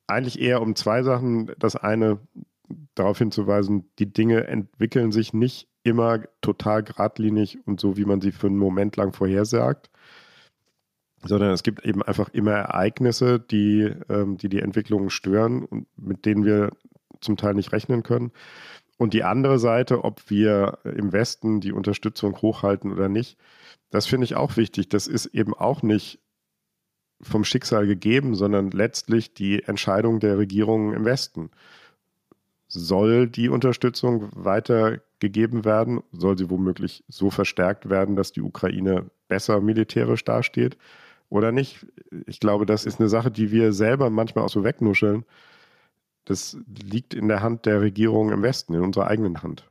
[0.09, 1.51] eigentlich eher um zwei Sachen.
[1.59, 2.19] Das eine,
[2.95, 8.31] darauf hinzuweisen, die Dinge entwickeln sich nicht immer total geradlinig und so, wie man sie
[8.31, 9.89] für einen Moment lang vorhersagt,
[11.23, 16.25] sondern es gibt eben einfach immer Ereignisse, die ähm, die, die Entwicklung stören und mit
[16.25, 16.71] denen wir
[17.21, 18.31] zum Teil nicht rechnen können.
[18.97, 23.37] Und die andere Seite, ob wir im Westen die Unterstützung hochhalten oder nicht,
[23.89, 24.89] das finde ich auch wichtig.
[24.89, 26.19] Das ist eben auch nicht
[27.21, 31.49] vom Schicksal gegeben, sondern letztlich die Entscheidung der Regierungen im Westen.
[32.67, 36.01] Soll die Unterstützung weitergegeben werden?
[36.11, 40.77] Soll sie womöglich so verstärkt werden, dass die Ukraine besser militärisch dasteht
[41.29, 41.87] oder nicht?
[42.27, 45.25] Ich glaube, das ist eine Sache, die wir selber manchmal auch so wegnuscheln.
[46.25, 49.68] Das liegt in der Hand der Regierung im Westen, in unserer eigenen Hand.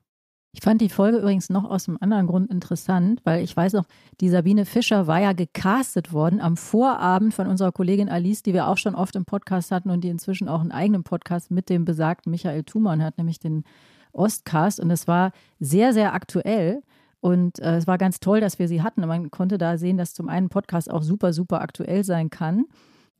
[0.53, 3.85] Ich fand die Folge übrigens noch aus einem anderen Grund interessant, weil ich weiß noch,
[4.21, 8.67] die Sabine Fischer war ja gecastet worden am Vorabend von unserer Kollegin Alice, die wir
[8.67, 11.85] auch schon oft im Podcast hatten und die inzwischen auch einen eigenen Podcast mit dem
[11.85, 13.65] besagten Michael Thumann hat, nämlich den
[14.13, 14.81] Ostcast.
[14.81, 16.83] Und es war sehr, sehr aktuell.
[17.21, 19.03] Und äh, es war ganz toll, dass wir sie hatten.
[19.03, 22.65] Und man konnte da sehen, dass zum einen Podcast auch super, super aktuell sein kann.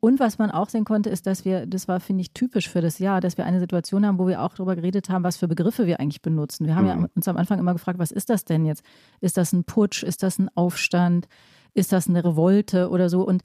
[0.01, 2.81] Und was man auch sehen konnte, ist, dass wir, das war, finde ich, typisch für
[2.81, 5.49] das Jahr, dass wir eine Situation haben, wo wir auch darüber geredet haben, was für
[5.49, 6.67] Begriffe wir eigentlich benutzen.
[6.67, 7.03] Wir haben mhm.
[7.03, 8.85] ja uns am Anfang immer gefragt, was ist das denn jetzt?
[9.21, 10.05] Ist das ein Putsch?
[10.05, 11.27] Ist das ein Aufstand?
[11.75, 13.27] Ist das eine Revolte oder so?
[13.27, 13.43] Und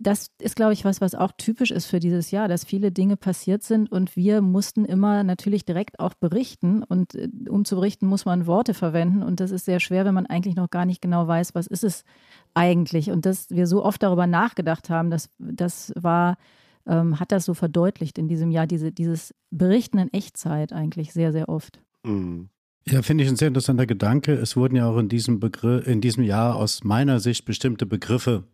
[0.00, 3.18] das ist, glaube ich, was, was auch typisch ist für dieses Jahr, dass viele Dinge
[3.18, 6.82] passiert sind und wir mussten immer natürlich direkt auch berichten.
[6.82, 9.22] Und äh, um zu berichten, muss man Worte verwenden.
[9.22, 11.84] Und das ist sehr schwer, wenn man eigentlich noch gar nicht genau weiß, was ist
[11.84, 12.04] es
[12.54, 13.10] eigentlich.
[13.10, 16.38] Und dass wir so oft darüber nachgedacht haben, das, das war,
[16.86, 21.30] ähm, hat das so verdeutlicht in diesem Jahr, diese, dieses Berichten in Echtzeit eigentlich sehr,
[21.32, 21.78] sehr oft.
[22.04, 22.48] Mhm.
[22.88, 24.32] Ja, finde ich ein sehr interessanter Gedanke.
[24.32, 28.44] Es wurden ja auch in diesem Begriff, in diesem Jahr aus meiner Sicht bestimmte Begriffe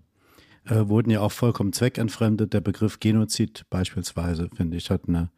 [0.67, 2.53] äh, wurden ja auch vollkommen zweckentfremdet.
[2.53, 5.31] Der Begriff Genozid beispielsweise, finde ich, hat eine,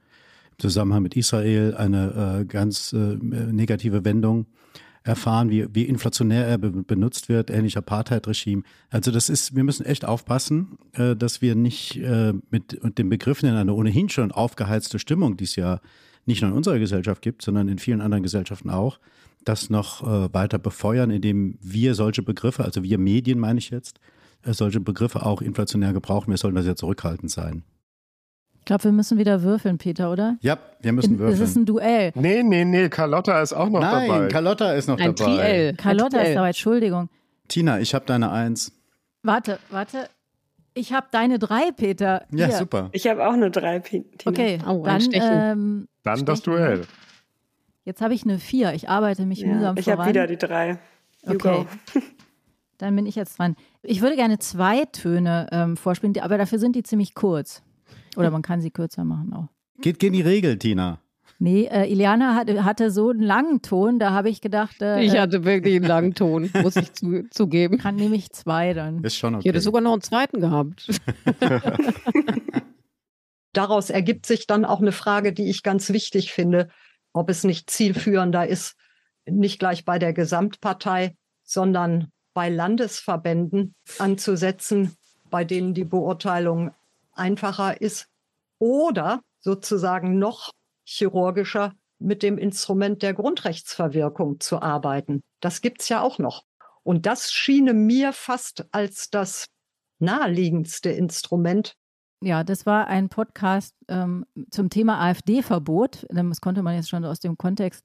[0.51, 4.47] im Zusammenhang mit Israel eine äh, ganz äh, negative Wendung
[5.05, 8.63] erfahren, wie, wie inflationär er be benutzt wird, ähnlich Apartheid-Regime.
[8.91, 13.09] Also das ist, wir müssen echt aufpassen, äh, dass wir nicht äh, mit, mit den
[13.09, 15.81] Begriffen in eine ohnehin schon aufgeheizte Stimmung, die es ja
[16.27, 19.01] nicht nur in unserer Gesellschaft gibt, sondern in vielen anderen Gesellschaften auch,
[19.45, 23.99] das noch äh, weiter befeuern, indem wir solche Begriffe, also wir Medien meine ich jetzt,
[24.45, 26.31] solche Begriffe auch inflationär gebrauchen.
[26.31, 27.65] Wir sollten da sehr zurückhaltend sein.
[28.59, 30.37] Ich glaube, wir müssen wieder würfeln, Peter, oder?
[30.41, 31.41] Ja, wir müssen In, würfeln.
[31.41, 32.13] Das ist ein Duell.
[32.15, 34.19] Nee, nee, nee, Carlotta ist auch noch Nein, dabei.
[34.21, 35.37] Nein, Carlotta ist noch ein dabei.
[35.37, 35.75] Triell.
[35.75, 37.09] Carlotta ist dabei, Entschuldigung.
[37.49, 38.73] Tina, ich habe deine Eins.
[39.23, 40.09] Warte, warte.
[40.75, 42.27] Ich habe deine drei, Peter.
[42.31, 42.57] Ja, Hier.
[42.57, 42.91] super.
[42.93, 44.05] Ich habe auch eine drei, Tina.
[44.27, 46.27] Okay, oh, dann, ähm, dann Stechen.
[46.27, 46.83] das Duell.
[47.85, 48.75] Jetzt habe ich eine vier.
[48.75, 49.99] Ich arbeite mich ja, mühsam ich voran.
[49.99, 50.79] Ich habe wieder die drei.
[51.27, 51.67] You okay.
[52.77, 53.57] Dann bin ich jetzt dran.
[53.83, 57.63] Ich würde gerne zwei Töne ähm, vorspielen, aber dafür sind die ziemlich kurz.
[58.17, 59.49] Oder man kann sie kürzer machen auch.
[59.81, 61.01] Geht gegen die Regel, Tina.
[61.41, 64.83] Nee, äh, Iliana hatte, hatte so einen langen Ton, da habe ich gedacht.
[64.83, 67.79] Äh, ich hatte wirklich einen langen Ton, muss ich zu, zugeben.
[67.79, 69.05] Kann nämlich zwei dann.
[69.05, 69.43] Ist schon okay.
[69.43, 70.89] Ich hätte sogar noch einen zweiten gehabt.
[73.53, 76.69] Daraus ergibt sich dann auch eine Frage, die ich ganz wichtig finde,
[77.13, 78.75] ob es nicht zielführender ist,
[79.25, 81.15] nicht gleich bei der Gesamtpartei,
[81.45, 84.97] sondern bei Landesverbänden anzusetzen,
[85.29, 86.71] bei denen die Beurteilung
[87.15, 88.07] einfacher ist,
[88.61, 90.53] oder sozusagen noch
[90.85, 95.25] chirurgischer mit dem Instrument der Grundrechtsverwirkung zu arbeiten.
[95.41, 96.45] Das gibt es ja auch noch.
[96.85, 99.47] Und das schiene mir fast als das
[99.99, 101.75] naheliegendste Instrument.
[102.23, 106.07] Ja, das war ein Podcast ähm, zum Thema AfD-Verbot.
[106.09, 107.85] Das konnte man jetzt schon aus dem Kontext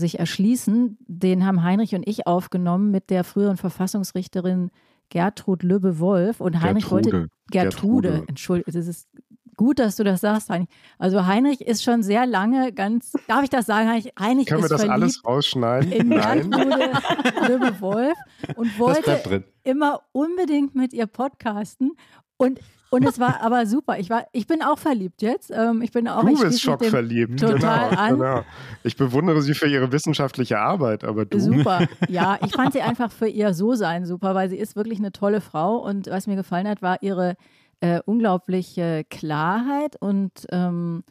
[0.00, 0.98] sich erschließen.
[1.06, 4.70] Den haben Heinrich und ich aufgenommen mit der früheren Verfassungsrichterin
[5.10, 6.40] Gertrud Löbe-Wolf.
[6.40, 7.12] Und Heinrich Gertrude.
[7.12, 7.30] wollte.
[7.50, 8.28] Gertrude, Gertrude.
[8.28, 9.08] Entschuldigung, es ist
[9.56, 10.70] gut, dass du das sagst, Heinrich.
[10.98, 14.12] Also Heinrich ist schon sehr lange ganz, darf ich das sagen, Heinrich?
[14.18, 15.92] Heinrich Können wir ist das verliebt alles rausschneiden?
[15.92, 16.50] in Nein.
[16.50, 16.90] Gertrude
[17.46, 18.18] Löbe-Wolf
[18.56, 21.92] und Das wollte immer unbedingt mit ihr podcasten.
[22.38, 22.58] Und,
[22.90, 23.98] und es war aber super.
[23.98, 25.50] Ich, war, ich bin auch verliebt jetzt.
[25.50, 27.38] Ähm, ich bin auch Du bist schockverliebt.
[27.38, 28.14] total genau, an.
[28.18, 28.42] genau.
[28.82, 31.38] Ich bewundere sie für ihre wissenschaftliche Arbeit, aber du.
[31.38, 31.86] Super.
[32.08, 35.40] Ja, ich fand sie einfach für ihr So-Sein super, weil sie ist wirklich eine tolle
[35.40, 35.76] Frau.
[35.76, 37.36] Und was mir gefallen hat, war ihre
[37.80, 41.04] äh, unglaubliche Klarheit und ähm,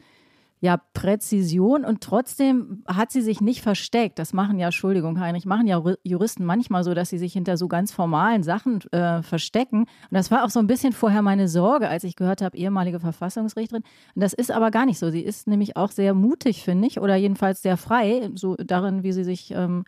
[0.62, 4.18] ja, Präzision und trotzdem hat sie sich nicht versteckt.
[4.18, 7.66] Das machen ja, Entschuldigung, Heinrich, machen ja Juristen manchmal so, dass sie sich hinter so
[7.66, 9.80] ganz formalen Sachen äh, verstecken.
[9.80, 13.00] Und das war auch so ein bisschen vorher meine Sorge, als ich gehört habe, ehemalige
[13.00, 13.82] Verfassungsrichterin.
[14.14, 15.10] Und das ist aber gar nicht so.
[15.10, 19.12] Sie ist nämlich auch sehr mutig, finde ich, oder jedenfalls sehr frei, so darin, wie
[19.12, 19.84] sie sich ähm,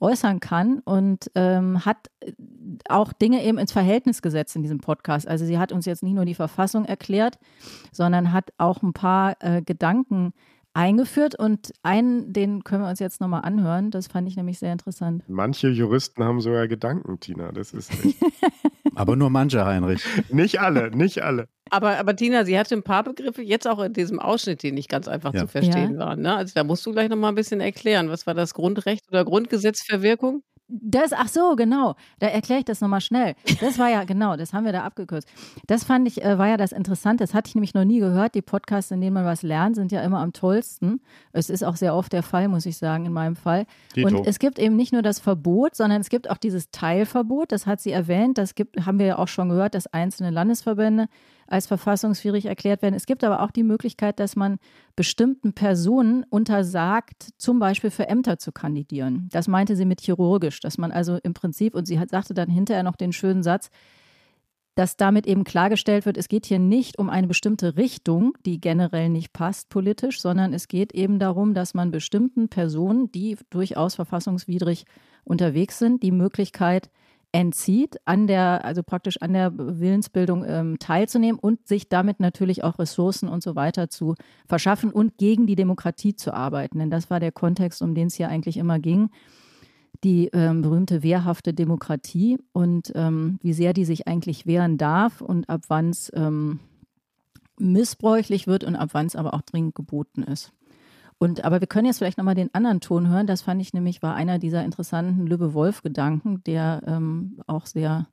[0.00, 2.32] äußern kann und ähm, hat äh,
[2.88, 5.28] auch Dinge eben ins Verhältnis gesetzt in diesem Podcast.
[5.28, 7.38] Also sie hat uns jetzt nicht nur die Verfassung erklärt,
[7.92, 10.32] sondern hat auch ein paar äh, Gedanken
[10.72, 13.90] eingeführt und einen, den können wir uns jetzt nochmal anhören.
[13.90, 15.24] Das fand ich nämlich sehr interessant.
[15.28, 17.50] Manche Juristen haben sogar Gedanken, Tina.
[17.52, 18.22] Das ist nicht,
[18.94, 20.04] Aber nur manche, Heinrich.
[20.30, 21.48] nicht alle, nicht alle.
[21.70, 24.88] Aber, aber Tina, sie hatte ein paar Begriffe jetzt auch in diesem Ausschnitt, die nicht
[24.88, 25.40] ganz einfach Ja.
[25.42, 26.20] zu verstehen waren.
[26.22, 26.34] Ne?
[26.34, 28.08] Also da musst du gleich noch mal ein bisschen erklären.
[28.10, 30.42] Was war das Grundrecht oder Grundgesetzverwirkung?
[30.72, 31.96] Das, ach so, genau.
[32.20, 33.34] Da erkläre ich das nochmal schnell.
[33.60, 35.28] Das war ja, genau, das haben wir da abgekürzt.
[35.66, 37.24] Das fand ich, äh, war ja das Interessante.
[37.24, 38.36] Das hatte ich nämlich noch nie gehört.
[38.36, 41.00] Die Podcasts, in denen man was lernt, sind ja immer am tollsten.
[41.32, 43.66] Es ist auch sehr oft der Fall, muss ich sagen, in meinem Fall.
[43.96, 44.06] Dito.
[44.06, 47.50] Und es gibt eben nicht nur das Verbot, sondern es gibt auch dieses Teilverbot.
[47.50, 48.38] Das hat sie erwähnt.
[48.38, 51.08] Das gibt, haben wir ja auch schon gehört, dass einzelne Landesverbände
[51.50, 52.94] als verfassungswidrig erklärt werden.
[52.94, 54.58] Es gibt aber auch die Möglichkeit, dass man
[54.96, 59.28] bestimmten Personen untersagt, zum Beispiel für Ämter zu kandidieren.
[59.32, 62.48] Das meinte sie mit chirurgisch, dass man also im Prinzip, und sie hat, sagte dann
[62.48, 63.70] hinterher noch den schönen Satz,
[64.76, 69.08] dass damit eben klargestellt wird, es geht hier nicht um eine bestimmte Richtung, die generell
[69.08, 74.84] nicht passt politisch, sondern es geht eben darum, dass man bestimmten Personen, die durchaus verfassungswidrig
[75.24, 76.90] unterwegs sind, die Möglichkeit
[77.32, 82.78] entzieht, an der, also praktisch an der Willensbildung ähm, teilzunehmen und sich damit natürlich auch
[82.78, 84.14] Ressourcen und so weiter zu
[84.46, 86.78] verschaffen und gegen die Demokratie zu arbeiten.
[86.78, 89.10] Denn das war der Kontext, um den es hier eigentlich immer ging.
[90.02, 95.48] Die ähm, berühmte wehrhafte Demokratie und ähm, wie sehr die sich eigentlich wehren darf und
[95.48, 96.58] ab wann es ähm,
[97.58, 100.52] missbräuchlich wird und ab wann es aber auch dringend geboten ist.
[101.22, 103.26] Und, aber wir können jetzt vielleicht nochmal den anderen Ton hören.
[103.26, 108.08] Das fand ich nämlich, war einer dieser interessanten Lübbe-Wolf-Gedanken, der ähm, auch sehr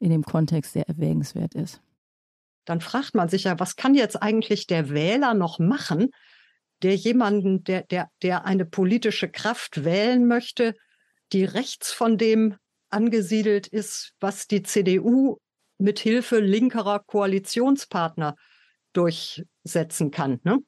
[0.00, 1.80] in dem Kontext sehr erwägenswert ist.
[2.64, 6.10] Dann fragt man sich ja, was kann jetzt eigentlich der Wähler noch machen,
[6.82, 10.74] der jemanden, der, der, der eine politische Kraft wählen möchte,
[11.32, 12.56] die rechts von dem
[12.90, 15.38] angesiedelt ist, was die CDU
[15.78, 18.34] mit Hilfe linkerer Koalitionspartner
[18.92, 20.40] durchsetzen kann.
[20.42, 20.58] Ne?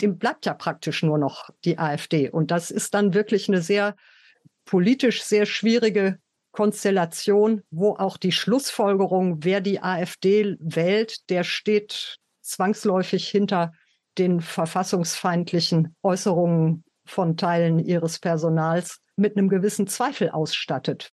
[0.00, 2.30] Dem bleibt ja praktisch nur noch die AfD.
[2.30, 3.96] Und das ist dann wirklich eine sehr
[4.64, 6.18] politisch sehr schwierige
[6.52, 13.72] Konstellation, wo auch die Schlussfolgerung, wer die AfD wählt, der steht zwangsläufig hinter
[14.18, 21.10] den verfassungsfeindlichen Äußerungen von Teilen ihres Personals mit einem gewissen Zweifel ausstattet.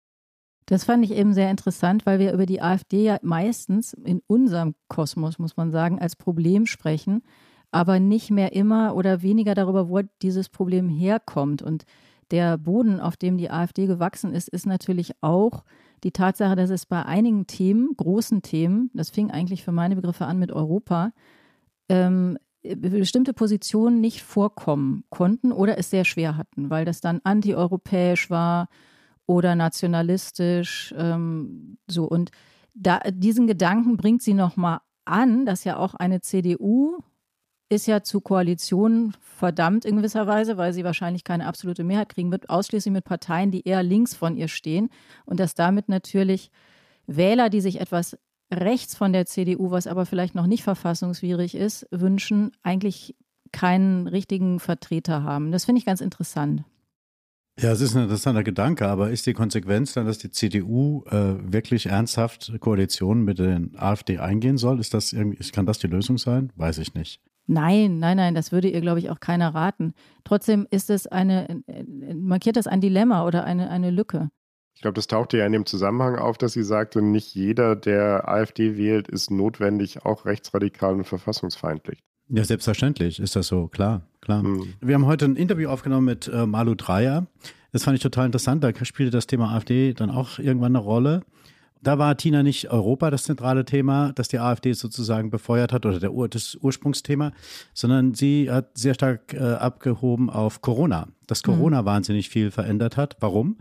[0.66, 4.74] Das fand ich eben sehr interessant, weil wir über die AfD ja meistens in unserem
[4.88, 7.22] Kosmos, muss man sagen, als Problem sprechen,
[7.70, 11.62] aber nicht mehr immer oder weniger darüber, wo dieses Problem herkommt.
[11.62, 11.84] Und
[12.30, 15.64] der Boden, auf dem die AfD gewachsen ist, ist natürlich auch
[16.04, 20.26] die Tatsache, dass es bei einigen Themen, großen Themen, das fing eigentlich für meine Begriffe
[20.26, 21.12] an mit Europa,
[21.88, 28.30] ähm, bestimmte Positionen nicht vorkommen konnten oder es sehr schwer hatten, weil das dann antieuropäisch
[28.30, 28.68] war
[29.26, 30.94] oder nationalistisch.
[30.96, 32.30] Ähm, so und
[32.74, 36.98] da, diesen Gedanken bringt sie nochmal an, dass ja auch eine CDU
[37.68, 42.30] ist ja zu Koalitionen verdammt in gewisser Weise, weil sie wahrscheinlich keine absolute Mehrheit kriegen
[42.30, 44.88] wird, ausschließlich mit Parteien, die eher links von ihr stehen.
[45.26, 46.50] Und dass damit natürlich
[47.06, 48.16] Wähler, die sich etwas
[48.52, 53.14] rechts von der CDU, was aber vielleicht noch nicht verfassungswidrig ist, wünschen, eigentlich
[53.52, 55.52] keinen richtigen Vertreter haben.
[55.52, 56.64] Das finde ich ganz interessant.
[57.60, 61.34] Ja, es ist ein interessanter Gedanke, aber ist die Konsequenz dann, dass die CDU äh,
[61.52, 64.78] wirklich ernsthaft Koalitionen mit den AfD eingehen soll?
[64.78, 66.52] Ist das irgendwie, kann das die Lösung sein?
[66.54, 67.20] Weiß ich nicht.
[67.48, 69.94] Nein, nein, nein, das würde ihr, glaube ich, auch keiner raten.
[70.22, 71.62] Trotzdem ist es eine,
[72.14, 74.28] markiert das ein Dilemma oder eine, eine Lücke.
[74.74, 78.28] Ich glaube, das tauchte ja in dem Zusammenhang auf, dass sie sagte, nicht jeder, der
[78.28, 81.98] AfD wählt, ist notwendig auch rechtsradikal und verfassungsfeindlich.
[82.28, 84.42] Ja, selbstverständlich ist das so, klar, klar.
[84.42, 84.74] Mhm.
[84.80, 87.26] Wir haben heute ein Interview aufgenommen mit äh, Malu Dreyer.
[87.72, 88.62] Das fand ich total interessant.
[88.62, 91.22] Da spielte das Thema AfD dann auch irgendwann eine Rolle.
[91.82, 96.00] Da war Tina nicht Europa das zentrale Thema, das die AfD sozusagen befeuert hat oder
[96.00, 97.32] der Ur das Ursprungsthema,
[97.74, 101.52] sondern sie hat sehr stark äh, abgehoben auf Corona, dass mhm.
[101.52, 101.86] Corona mhm.
[101.86, 103.16] wahnsinnig viel verändert hat.
[103.20, 103.58] Warum?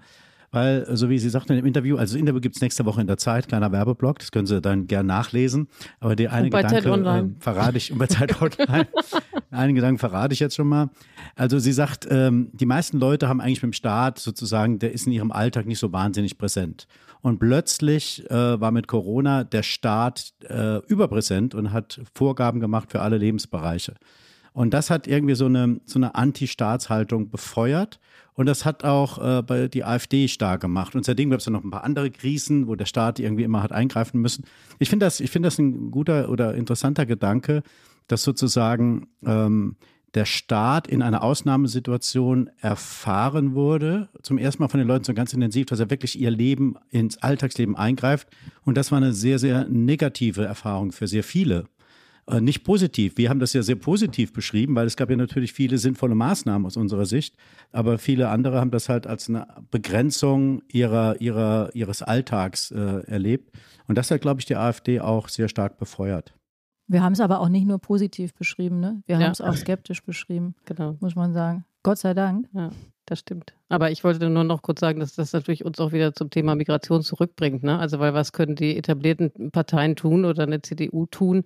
[0.52, 3.08] weil, so wie Sie sagten im Interview, also das Interview gibt es nächste Woche in
[3.08, 5.68] der Zeit, kleiner Werbeblock, das können Sie dann gern nachlesen.
[6.00, 8.88] Aber die eine Gedanke äh, verrate ich, bei Zeit Online,
[9.52, 10.90] einen Gedanken verrate ich jetzt schon mal.
[11.36, 15.08] Also sie sagt, ähm, die meisten Leute haben eigentlich mit dem Staat sozusagen, der ist
[15.08, 16.88] in ihrem Alltag nicht so wahnsinnig präsent.
[17.22, 23.02] Und plötzlich äh, war mit Corona der Staat äh, überpräsent und hat Vorgaben gemacht für
[23.02, 23.96] alle Lebensbereiche.
[24.54, 28.00] Und das hat irgendwie so eine, so eine Anti-Staatshaltung befeuert.
[28.34, 30.96] Und das hat auch äh, die AfD stark gemacht.
[30.96, 33.62] Und seitdem gab es ja noch ein paar andere Krisen, wo der Staat irgendwie immer
[33.62, 34.46] hat eingreifen müssen.
[34.80, 37.62] Ich finde das, ich finde das ein guter oder interessanter Gedanke,
[38.08, 39.76] dass sozusagen ähm,
[40.14, 45.34] der Staat in einer Ausnahmesituation erfahren wurde, zum ersten Mal von den Leuten so ganz
[45.34, 48.28] intensiv, dass er wirklich ihr Leben ins Alltagsleben eingreift.
[48.64, 51.66] Und das war eine sehr, sehr negative Erfahrung für sehr viele.
[52.30, 53.18] Äh, nicht positiv.
[53.18, 56.66] Wir haben das ja sehr positiv beschrieben, weil es gab ja natürlich viele sinnvolle Maßnahmen
[56.66, 57.36] aus unserer Sicht,
[57.72, 63.56] aber viele andere haben das halt als eine Begrenzung ihrer, ihrer, ihres Alltags äh, erlebt.
[63.88, 66.34] Und das hat, glaube ich, die AfD auch sehr stark befeuert.
[66.88, 69.02] Wir haben es aber auch nicht nur positiv beschrieben, ne?
[69.06, 69.26] Wir ja.
[69.26, 70.96] haben es auch skeptisch beschrieben, genau.
[71.00, 71.66] muss man sagen.
[71.84, 72.48] Gott sei Dank.
[72.54, 72.72] Ja,
[73.06, 73.54] das stimmt.
[73.70, 76.56] Aber ich wollte nur noch kurz sagen, dass das natürlich uns auch wieder zum Thema
[76.56, 77.64] Migration zurückbringt.
[77.64, 77.78] Ne?
[77.78, 81.44] Also, weil was können die etablierten Parteien tun oder eine CDU tun,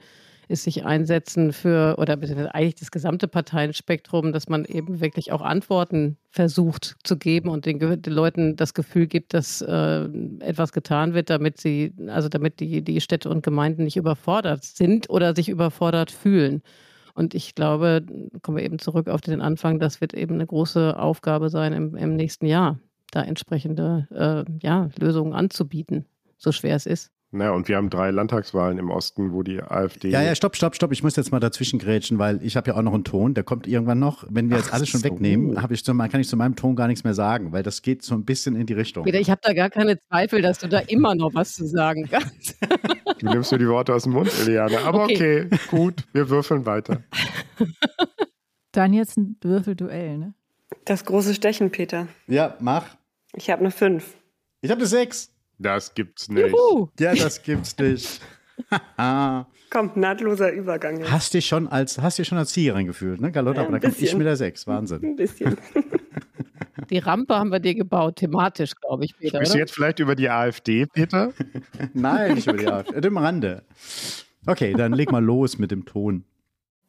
[0.51, 6.17] ist sich einsetzen für, oder eigentlich das gesamte Parteienspektrum, dass man eben wirklich auch Antworten
[6.29, 10.03] versucht zu geben und den, den Leuten das Gefühl gibt, dass äh,
[10.39, 15.09] etwas getan wird, damit sie, also damit die, die Städte und Gemeinden nicht überfordert sind
[15.09, 16.61] oder sich überfordert fühlen.
[17.13, 18.05] Und ich glaube,
[18.41, 21.95] kommen wir eben zurück auf den Anfang, das wird eben eine große Aufgabe sein im,
[21.95, 22.79] im nächsten Jahr,
[23.11, 26.05] da entsprechende äh, ja, Lösungen anzubieten,
[26.37, 27.11] so schwer es ist.
[27.33, 30.09] Na, und wir haben drei Landtagswahlen im Osten, wo die AfD.
[30.09, 30.91] Ja, ja, stopp, stopp, stopp.
[30.91, 33.45] Ich muss jetzt mal dazwischen grätschen, weil ich habe ja auch noch einen Ton, der
[33.45, 34.25] kommt irgendwann noch.
[34.29, 35.05] Wenn wir jetzt alles schon so.
[35.05, 38.03] wegnehmen, ich zu, kann ich zu meinem Ton gar nichts mehr sagen, weil das geht
[38.03, 39.07] so ein bisschen in die Richtung.
[39.07, 42.57] Ich habe da gar keine Zweifel, dass du da immer noch was zu sagen kannst.
[43.19, 44.79] Du nimmst mir die Worte aus dem Mund, Eliane.
[44.79, 47.01] Aber okay, okay gut, wir würfeln weiter.
[48.73, 50.33] Dann jetzt ein Würfelduell, ne?
[50.85, 52.07] Das große Stechen, Peter.
[52.27, 52.97] Ja, mach.
[53.35, 54.15] Ich habe eine fünf.
[54.61, 55.30] Ich habe eine sechs.
[55.61, 56.49] Das gibt's nicht.
[56.49, 56.89] Juhu.
[56.99, 58.21] Ja, das gibt's nicht.
[59.69, 60.99] Kommt, nahtloser Übergang.
[60.99, 61.11] Jetzt.
[61.11, 63.61] Hast dich schon als, hast dich schon als Siegerin gefühlt, ne, Galotta?
[63.61, 64.67] Ja, aber da komme ich mit der Sechs.
[64.67, 65.01] Wahnsinn.
[65.03, 65.57] Ein bisschen.
[66.89, 69.37] Die Rampe haben wir dir gebaut, thematisch, glaube ich, Peter.
[69.37, 71.31] Sprichst du jetzt vielleicht über die AfD, Peter?
[71.93, 73.07] Nein, nicht über die AfD.
[73.07, 73.63] Im Rande.
[74.45, 76.25] Okay, dann leg mal los mit dem Ton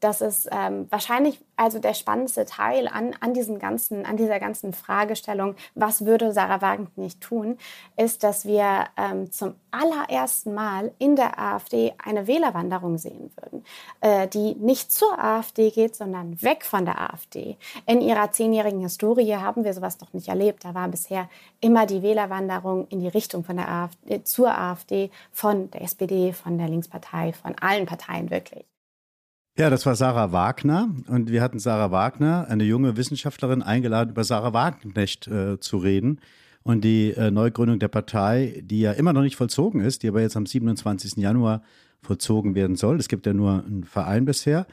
[0.02, 4.72] das ist ähm, wahrscheinlich also der spannendste Teil an, an, diesen ganzen, an dieser ganzen
[4.72, 7.56] Fragestellung, was würde Sarah Wagenknecht nicht tun,
[7.96, 13.64] ist, dass wir ähm, zum allerersten Mal in der AfD eine Wählerwanderung sehen würden,
[14.00, 17.56] äh, die nicht zur AfD geht, sondern weg von der AfD.
[17.86, 20.64] In ihrer zehnjährigen Historie haben wir sowas noch nicht erlebt.
[20.64, 21.28] Da war bisher
[21.60, 26.58] immer die Wählerwanderung in die Richtung von der AfD, zur AfD, von der SPD, von
[26.58, 28.71] der Linkspartei, von allen Parteien wirklich.
[29.58, 34.24] Ja, das war Sarah Wagner und wir hatten Sarah Wagner, eine junge Wissenschaftlerin, eingeladen, über
[34.24, 36.20] Sarah Wagenknecht äh, zu reden
[36.62, 40.22] und die äh, Neugründung der Partei, die ja immer noch nicht vollzogen ist, die aber
[40.22, 41.16] jetzt am 27.
[41.16, 41.62] Januar
[42.00, 42.98] vollzogen werden soll.
[42.98, 44.66] Es gibt ja nur einen Verein bisher.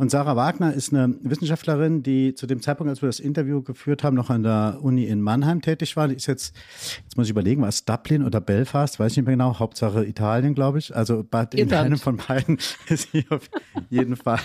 [0.00, 4.02] Und Sarah Wagner ist eine Wissenschaftlerin, die zu dem Zeitpunkt, als wir das Interview geführt
[4.02, 6.08] haben, noch an der Uni in Mannheim tätig war.
[6.08, 6.56] Die ist jetzt,
[7.04, 10.06] jetzt muss ich überlegen, war es Dublin oder Belfast, weiß ich nicht mehr genau, Hauptsache
[10.06, 10.96] Italien, glaube ich.
[10.96, 11.22] Also
[11.52, 12.56] in einem von beiden
[12.88, 13.50] ist sie auf
[13.90, 14.40] jeden Fall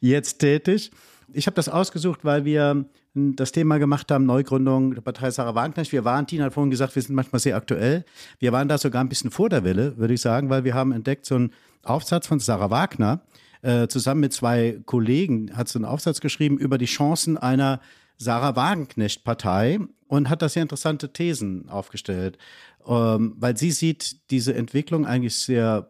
[0.00, 0.90] jetzt tätig.
[1.32, 5.84] Ich habe das ausgesucht, weil wir das Thema gemacht haben, Neugründung der Partei Sarah Wagner.
[5.92, 8.04] Wir waren, Tina hat vorhin gesagt, wir sind manchmal sehr aktuell.
[8.40, 10.90] Wir waren da sogar ein bisschen vor der Welle, würde ich sagen, weil wir haben
[10.90, 11.52] entdeckt so einen
[11.84, 13.20] Aufsatz von Sarah Wagner,
[13.62, 17.80] äh, zusammen mit zwei Kollegen hat so einen Aufsatz geschrieben über die Chancen einer
[18.18, 22.38] Sarah Wagenknecht-Partei und hat da sehr interessante Thesen aufgestellt,
[22.86, 25.88] ähm, weil sie sieht diese Entwicklung eigentlich sehr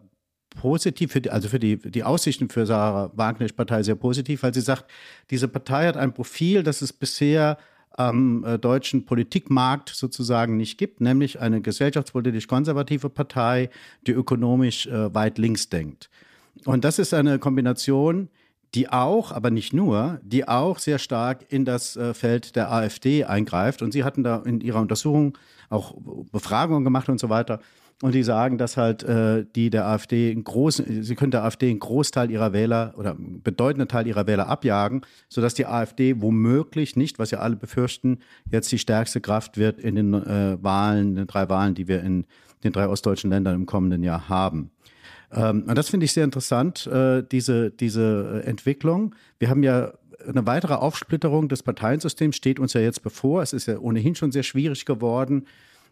[0.50, 4.60] positiv, für die, also für die, die Aussichten für Sarah Wagenknecht-Partei sehr positiv, weil sie
[4.60, 4.90] sagt,
[5.30, 7.58] diese Partei hat ein Profil, das es bisher
[7.90, 13.70] am äh, deutschen Politikmarkt sozusagen nicht gibt, nämlich eine gesellschaftspolitisch konservative Partei,
[14.06, 16.10] die ökonomisch äh, weit links denkt.
[16.64, 18.28] Und das ist eine Kombination,
[18.74, 23.24] die auch, aber nicht nur, die auch sehr stark in das äh, Feld der AfD
[23.24, 23.82] eingreift.
[23.82, 25.36] Und Sie hatten da in Ihrer Untersuchung
[25.68, 25.94] auch
[26.30, 27.60] Befragungen gemacht und so weiter.
[28.02, 31.70] Und die sagen, dass halt äh, die der AfD einen großen, sie können der AfD
[31.70, 36.96] einen Großteil ihrer Wähler oder einen bedeutenden Teil ihrer Wähler abjagen, sodass die AfD womöglich
[36.96, 38.18] nicht, was ja alle befürchten,
[38.50, 42.02] jetzt die stärkste Kraft wird in den äh, Wahlen, in den drei Wahlen, die wir
[42.02, 42.26] in
[42.64, 44.72] den drei ostdeutschen Ländern im kommenden Jahr haben.
[45.32, 49.14] Ähm, und das finde ich sehr interessant, äh, diese, diese Entwicklung.
[49.38, 49.92] Wir haben ja
[50.26, 53.42] eine weitere Aufsplitterung des Parteiensystems steht uns ja jetzt bevor.
[53.42, 55.46] Es ist ja ohnehin schon sehr schwierig geworden,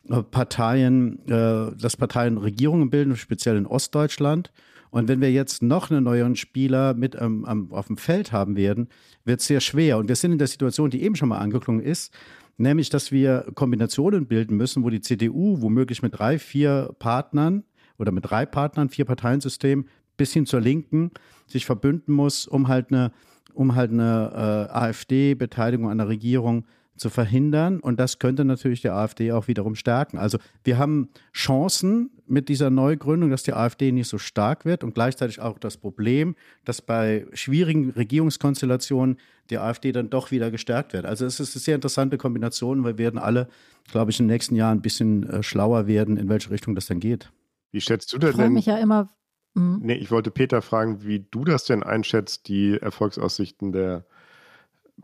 [0.08, 4.52] äh, Parteien, äh, dass Parteien Regierungen bilden, speziell in Ostdeutschland.
[4.90, 8.88] Und wenn wir jetzt noch einen neuen Spieler mit ähm, auf dem Feld haben werden,
[9.24, 9.98] wird es sehr schwer.
[9.98, 12.12] Und wir sind in der Situation, die eben schon mal angeklungen ist,
[12.56, 17.62] nämlich, dass wir Kombinationen bilden müssen, wo die CDU womöglich mit drei, vier Partnern
[18.00, 19.84] oder mit drei Partnern, vier Parteiensystem
[20.16, 21.10] bis hin zur Linken
[21.46, 23.12] sich verbünden muss, um halt eine,
[23.54, 26.64] um halt eine äh, AfD-Beteiligung an der Regierung
[26.96, 27.80] zu verhindern.
[27.80, 30.18] Und das könnte natürlich die AfD auch wiederum stärken.
[30.18, 34.94] Also wir haben Chancen mit dieser Neugründung, dass die AfD nicht so stark wird und
[34.94, 39.16] gleichzeitig auch das Problem, dass bei schwierigen Regierungskonstellationen
[39.48, 41.06] die AfD dann doch wieder gestärkt wird.
[41.06, 42.84] Also es ist eine sehr interessante Kombination.
[42.84, 43.48] Wir werden alle,
[43.90, 46.86] glaube ich, in den nächsten Jahren ein bisschen äh, schlauer werden, in welche Richtung das
[46.86, 47.32] dann geht.
[47.72, 48.46] Wie schätzt du das denn?
[48.46, 49.10] Ich mich ja immer.
[49.54, 49.80] Hm.
[49.82, 54.04] Nee, ich wollte Peter fragen, wie du das denn einschätzt, die Erfolgsaussichten der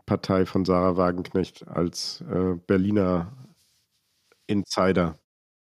[0.05, 3.33] Partei von Sarah Wagenknecht als äh, Berliner
[4.45, 5.17] Insider.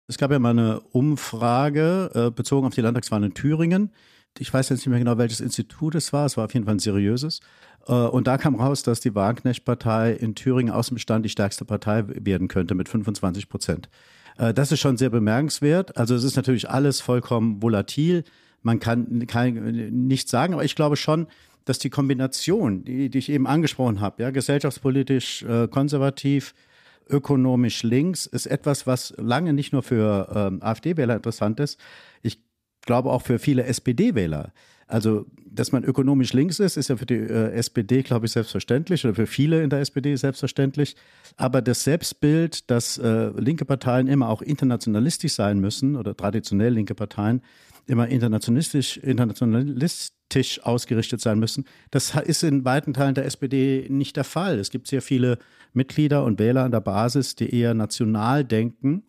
[0.06, 3.92] Es gab ja mal eine Umfrage äh, bezogen auf die Landtagswahlen in Thüringen.
[4.38, 6.26] Ich weiß jetzt nicht mehr genau, welches Institut es war.
[6.26, 7.40] Es war auf jeden Fall ein seriöses.
[7.86, 11.64] Äh, und da kam raus, dass die Wagenknecht-Partei in Thüringen aus dem Stand die stärkste
[11.64, 13.88] Partei werden könnte mit 25 Prozent.
[14.38, 15.96] Äh, das ist schon sehr bemerkenswert.
[15.96, 18.24] Also es ist natürlich alles vollkommen volatil.
[18.62, 19.54] Man kann, kann
[20.06, 21.26] nicht sagen, aber ich glaube schon,
[21.64, 26.54] dass die Kombination, die, die ich eben angesprochen habe, ja, gesellschaftspolitisch äh, konservativ,
[27.10, 31.78] ökonomisch links, ist etwas, was lange nicht nur für ähm, AfD-Wähler interessant ist.
[32.22, 32.42] Ich
[32.82, 34.52] glaube auch für viele SPD-Wähler.
[34.88, 39.04] Also, dass man ökonomisch links ist, ist ja für die äh, SPD, glaube ich, selbstverständlich
[39.04, 40.96] oder für viele in der SPD selbstverständlich.
[41.36, 46.94] Aber das Selbstbild, dass äh, linke Parteien immer auch internationalistisch sein müssen oder traditionell linke
[46.94, 47.42] Parteien
[47.86, 54.24] immer internationalistisch, internationalistisch ausgerichtet sein müssen, das ist in weiten Teilen der SPD nicht der
[54.24, 54.58] Fall.
[54.58, 55.38] Es gibt sehr viele
[55.72, 59.04] Mitglieder und Wähler an der Basis, die eher national denken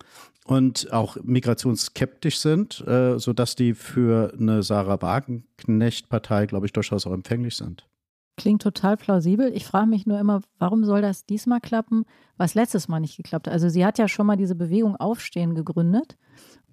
[0.50, 7.14] und auch migrationsskeptisch sind, äh, sodass die für eine Sarah Wagenknecht-Partei, glaube ich, durchaus auch
[7.14, 7.88] empfänglich sind.
[8.36, 9.52] Klingt total plausibel.
[9.54, 12.04] Ich frage mich nur immer, warum soll das diesmal klappen,
[12.38, 13.54] was letztes Mal nicht geklappt hat?
[13.54, 16.18] Also sie hat ja schon mal diese Bewegung Aufstehen gegründet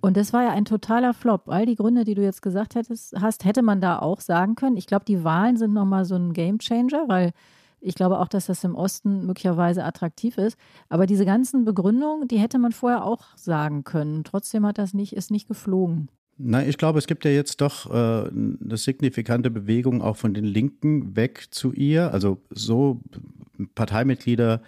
[0.00, 1.50] und das war ja ein totaler Flop.
[1.50, 4.78] All die Gründe, die du jetzt gesagt hättest, hast, hätte man da auch sagen können.
[4.78, 7.32] Ich glaube, die Wahlen sind nochmal so ein Gamechanger, weil
[7.80, 10.58] ich glaube auch, dass das im Osten möglicherweise attraktiv ist.
[10.88, 14.24] Aber diese ganzen Begründungen, die hätte man vorher auch sagen können.
[14.24, 16.08] Trotzdem hat das nicht, ist nicht geflogen.
[16.38, 20.44] Nein, ich glaube, es gibt ja jetzt doch äh, eine signifikante Bewegung auch von den
[20.44, 22.12] Linken weg zu ihr.
[22.12, 23.00] Also so
[23.74, 24.60] Parteimitglieder,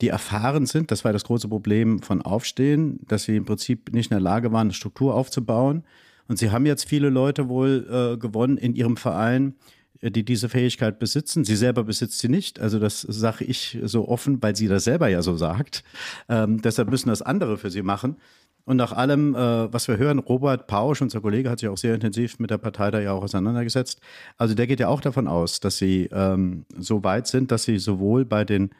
[0.00, 4.10] die erfahren sind, das war das große Problem von Aufstehen, dass sie im Prinzip nicht
[4.10, 5.84] in der Lage waren, eine Struktur aufzubauen.
[6.26, 9.54] Und sie haben jetzt viele Leute wohl äh, gewonnen in ihrem Verein,
[10.10, 11.44] die diese Fähigkeit besitzen.
[11.44, 12.60] Sie selber besitzt sie nicht.
[12.60, 15.84] Also das sage ich so offen, weil sie das selber ja so sagt.
[16.28, 18.16] Ähm, deshalb müssen das andere für sie machen.
[18.66, 21.94] Und nach allem, äh, was wir hören, Robert Pausch, unser Kollege, hat sich auch sehr
[21.94, 24.00] intensiv mit der Partei da ja auch auseinandergesetzt.
[24.38, 27.78] Also der geht ja auch davon aus, dass sie ähm, so weit sind, dass sie
[27.78, 28.70] sowohl bei den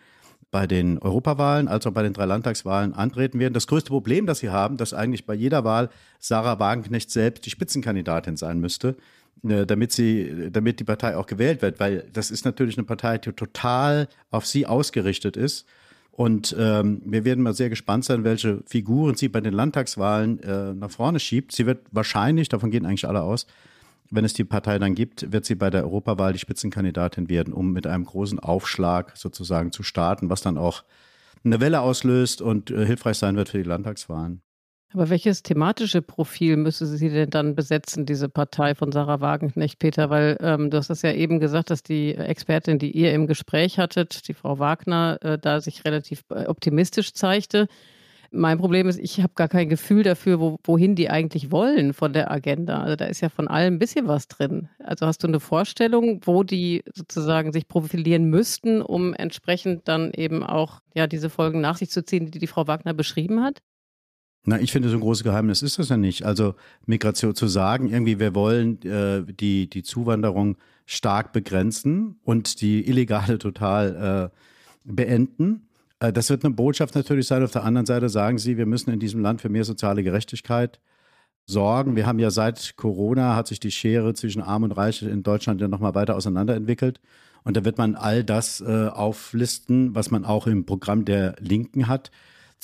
[0.51, 3.55] bei den Europawahlen als auch bei den drei Landtagswahlen antreten werden.
[3.55, 7.51] Das größte Problem, das sie haben, dass eigentlich bei jeder Wahl Sarah Wagenknecht selbst die
[7.51, 8.95] Spitzenkandidatin sein müsste.
[9.43, 13.18] Äh, damit sie, damit die Partei auch gewählt wird, weil das ist natürlich eine Partei,
[13.18, 15.66] die total auf sie ausgerichtet ist.
[16.12, 20.72] Und ähm, wir werden mal sehr gespannt sein, welche Figuren sie bei den Landtagswahlen äh,
[20.72, 21.53] nach vorne schiebt.
[21.53, 23.47] Sie wird wahrscheinlich, davon gehen eigentlich alle aus,
[24.11, 27.72] wenn es die Partei dann gibt, wird sie bei der Europawahl die Spitzenkandidatin werden, um
[27.72, 30.85] mit einem großen Aufschlag sozusagen zu starten, was dann auch
[31.45, 34.41] eine Welle auslöst und äh, hilfreich sein wird für die Landtagswahlen.
[34.95, 40.09] Aber welches thematische Profil müsste sie denn dann besetzen, diese Partei von Sarah Wagenknecht, Peter?
[40.09, 43.81] Weil ähm, du hast es ja eben gesagt, dass die Expertin, die ihr im Gespräch
[43.81, 47.67] hattet, die Frau Wagner, äh, da sich relativ äh, optimistisch zeigte.
[48.31, 52.13] Mein Problem ist, ich habe gar kein Gefühl dafür, wo, wohin die eigentlich wollen von
[52.13, 52.81] der Agenda.
[52.81, 54.69] Also da ist ja von allem ein bisschen was drin.
[54.79, 60.45] Also hast du eine Vorstellung, wo die sozusagen sich profilieren müssten, um entsprechend dann eben
[60.45, 63.61] auch ja diese Folgen nach sich zu ziehen, die die Frau Wagner beschrieben hat?
[64.45, 66.25] Na, ich finde, so ein großes Geheimnis ist das ja nicht.
[66.25, 66.55] Also
[66.87, 73.39] Migration zu sagen, irgendwie, wir wollen äh, die, die Zuwanderung stark begrenzen und die illegale
[73.39, 74.37] total äh,
[74.85, 75.69] beenden
[76.01, 77.43] äh, das wird eine Botschaft natürlich sein.
[77.43, 80.81] Auf der anderen Seite sagen Sie, wir müssen in diesem Land für mehr soziale Gerechtigkeit
[81.47, 81.97] sorgen.
[81.97, 85.61] Wir haben ja seit Corona hat sich die Schere zwischen Arm und Reich in Deutschland
[85.61, 87.01] ja nochmal weiter auseinanderentwickelt.
[87.45, 91.89] Und da wird man all das äh, auflisten, was man auch im Programm der Linken
[91.89, 92.11] hat.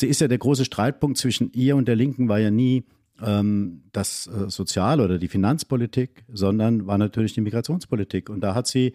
[0.00, 2.84] Sie ist ja der große Streitpunkt zwischen ihr und der Linken war ja nie
[3.22, 8.30] ähm, das äh, Sozial- oder die Finanzpolitik, sondern war natürlich die Migrationspolitik.
[8.30, 8.94] Und da hat sie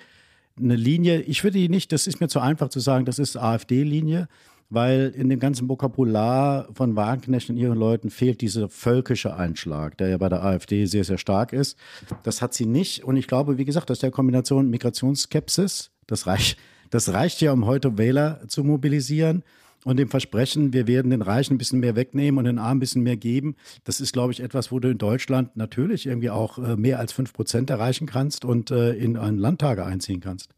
[0.58, 3.38] eine Linie, ich würde die nicht, das ist mir zu einfach zu sagen, das ist
[3.38, 4.28] AfD-Linie,
[4.70, 10.10] weil in dem ganzen Vokabular von Wagenknecht und ihren Leuten fehlt dieser völkische Einschlag, der
[10.10, 11.78] ja bei der AfD sehr, sehr stark ist.
[12.24, 13.04] Das hat sie nicht.
[13.04, 16.58] Und ich glaube, wie gesagt, aus der Kombination Migrationsskepsis, das reicht,
[16.90, 19.44] das reicht ja, um heute Wähler zu mobilisieren
[19.86, 22.80] und dem Versprechen, wir werden den Reichen ein bisschen mehr wegnehmen und den Armen ein
[22.80, 23.56] bisschen mehr geben,
[23.86, 27.14] das ist, glaube ich, etwas, wo du in Deutschland natürlich irgendwie auch äh, mehr als
[27.14, 30.50] fünf Prozent erreichen kannst und äh, in einen Landtage einziehen kannst.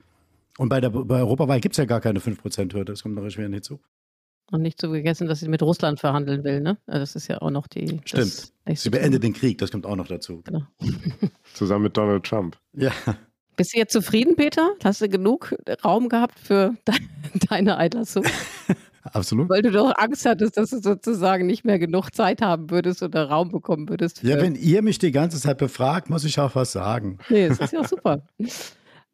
[0.57, 3.49] Und bei der bei Europawahl gibt es ja gar keine 5%-Hürde, das kommt noch schwer
[3.49, 3.79] hinzu.
[4.49, 6.77] Und nicht zu vergessen, dass sie mit Russland verhandeln will, ne?
[6.87, 7.99] Also das ist ja auch noch die.
[8.05, 8.53] Stimmt.
[8.75, 10.41] Sie beendet den Krieg, das kommt auch noch dazu.
[10.45, 10.63] Genau.
[11.53, 12.57] Zusammen mit Donald Trump.
[12.71, 12.93] Ja.
[13.57, 14.75] Bist du jetzt zufrieden, Peter?
[14.83, 16.75] Hast du genug Raum gehabt für
[17.49, 18.23] deine Einlassung?
[19.03, 19.49] Absolut.
[19.49, 23.29] Weil du doch Angst hattest, dass du sozusagen nicht mehr genug Zeit haben würdest oder
[23.29, 24.21] Raum bekommen würdest.
[24.21, 27.17] Ja, wenn ihr mich die ganze Zeit befragt, muss ich auch was sagen.
[27.29, 28.23] Nee, das ist ja super.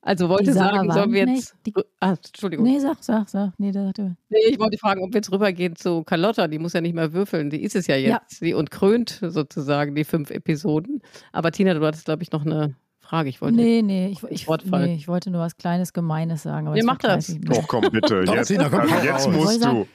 [0.05, 1.55] Also wollte sagen, sollen wir jetzt.
[1.65, 2.65] Die, ah, Entschuldigung.
[2.65, 3.53] Nee, sag, sag, sag.
[3.57, 6.49] Nee, da, nee, ich wollte fragen, ob wir jetzt rübergehen zu Carlotta.
[6.49, 7.49] Die muss ja nicht mehr würfeln.
[7.49, 8.09] Die ist es ja jetzt.
[8.09, 8.21] Ja.
[8.27, 11.01] Sie und krönt sozusagen die fünf Episoden.
[11.31, 13.27] Aber Tina, du hattest, glaube ich, noch eine Frage.
[13.27, 16.67] Ich wollte nee, nee, ich, ich, nee, ich wollte nur was Kleines, Gemeines sagen.
[16.67, 17.35] Aber Wer macht das?
[17.41, 18.23] Doch, komm, bitte.
[18.23, 19.85] Doch, jetzt, Tina, komm, also jetzt musst du.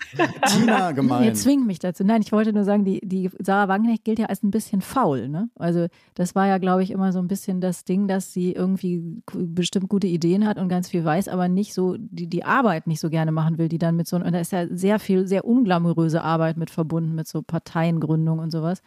[0.46, 1.24] Tina, gemein.
[1.24, 2.04] Ihr zwingt mich dazu.
[2.04, 5.28] Nein, ich wollte nur sagen, die, die Sarah Wagenknecht gilt ja als ein bisschen faul.
[5.28, 5.48] Ne?
[5.58, 9.22] Also das war ja, glaube ich, immer so ein bisschen das Ding, dass sie irgendwie
[9.32, 13.00] bestimmt gute Ideen hat und ganz viel weiß, aber nicht so, die, die Arbeit nicht
[13.00, 15.46] so gerne machen will, die dann mit so, und da ist ja sehr viel, sehr
[15.46, 18.82] unglamouröse Arbeit mit verbunden, mit so Parteiengründung und sowas.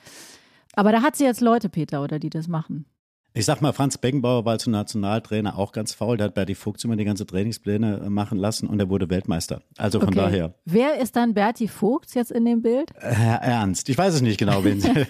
[0.74, 2.86] Aber da hat sie jetzt Leute, Peter, oder die das machen.
[3.34, 6.18] Ich sag mal, Franz Beckenbauer war als Nationaltrainer auch ganz faul.
[6.18, 9.62] Der hat Berti Fuchs immer die ganze Trainingspläne äh, machen lassen und er wurde Weltmeister.
[9.78, 10.18] Also von okay.
[10.18, 10.54] daher.
[10.66, 12.92] Wer ist dann Berti Fuchs jetzt in dem Bild?
[13.00, 13.88] Herr Ernst.
[13.88, 14.90] Ich weiß es nicht genau, wen Sie.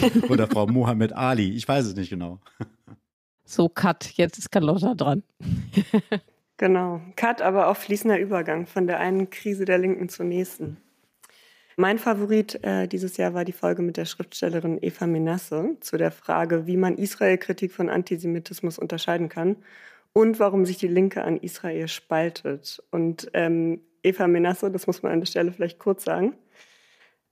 [0.28, 1.50] Oder Frau Muhammad Ali.
[1.52, 2.40] Ich weiß es nicht genau.
[3.44, 4.12] So, Cut.
[4.16, 5.22] Jetzt ist Carlotta dran.
[6.56, 7.00] genau.
[7.14, 10.78] Cut, aber auch fließender Übergang von der einen Krise der Linken zur nächsten.
[11.80, 16.10] Mein Favorit äh, dieses Jahr war die Folge mit der Schriftstellerin Eva Menasse zu der
[16.10, 19.56] Frage, wie man Israel-Kritik von Antisemitismus unterscheiden kann
[20.12, 22.82] und warum sich die Linke an Israel spaltet.
[22.90, 26.34] Und ähm, Eva Menasse, das muss man an der Stelle vielleicht kurz sagen.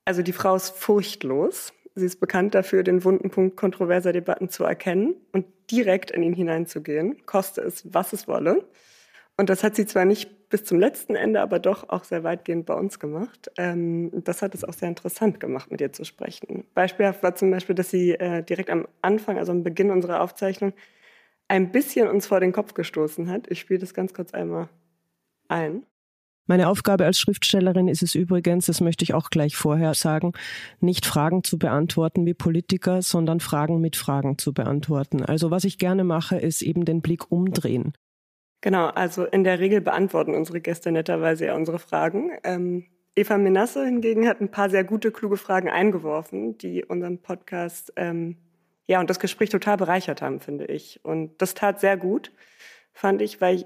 [0.06, 1.74] Also die Frau ist furchtlos.
[1.94, 6.32] Sie ist bekannt dafür, den wunden Punkt kontroverser Debatten zu erkennen und direkt in ihn
[6.32, 8.66] hineinzugehen, koste es, was es wolle.
[9.38, 12.66] Und das hat sie zwar nicht bis zum letzten Ende, aber doch auch sehr weitgehend
[12.66, 13.50] bei uns gemacht.
[13.56, 16.64] Ähm, das hat es auch sehr interessant gemacht, mit ihr zu sprechen.
[16.74, 20.72] Beispielhaft war zum Beispiel, dass sie äh, direkt am Anfang, also am Beginn unserer Aufzeichnung,
[21.46, 23.46] ein bisschen uns vor den Kopf gestoßen hat.
[23.48, 24.68] Ich spiele das ganz kurz einmal
[25.46, 25.84] ein.
[26.46, 30.32] Meine Aufgabe als Schriftstellerin ist es übrigens, das möchte ich auch gleich vorher sagen,
[30.80, 35.22] nicht Fragen zu beantworten wie Politiker, sondern Fragen mit Fragen zu beantworten.
[35.22, 37.92] Also was ich gerne mache, ist eben den Blick umdrehen.
[38.60, 42.32] Genau, also in der Regel beantworten unsere Gäste netterweise ja unsere Fragen.
[42.42, 47.92] Ähm, Eva Menasse hingegen hat ein paar sehr gute, kluge Fragen eingeworfen, die unseren Podcast
[47.96, 48.36] ähm,
[48.86, 51.00] ja und das Gespräch total bereichert haben, finde ich.
[51.04, 52.32] Und das tat sehr gut,
[52.92, 53.64] fand ich, weil,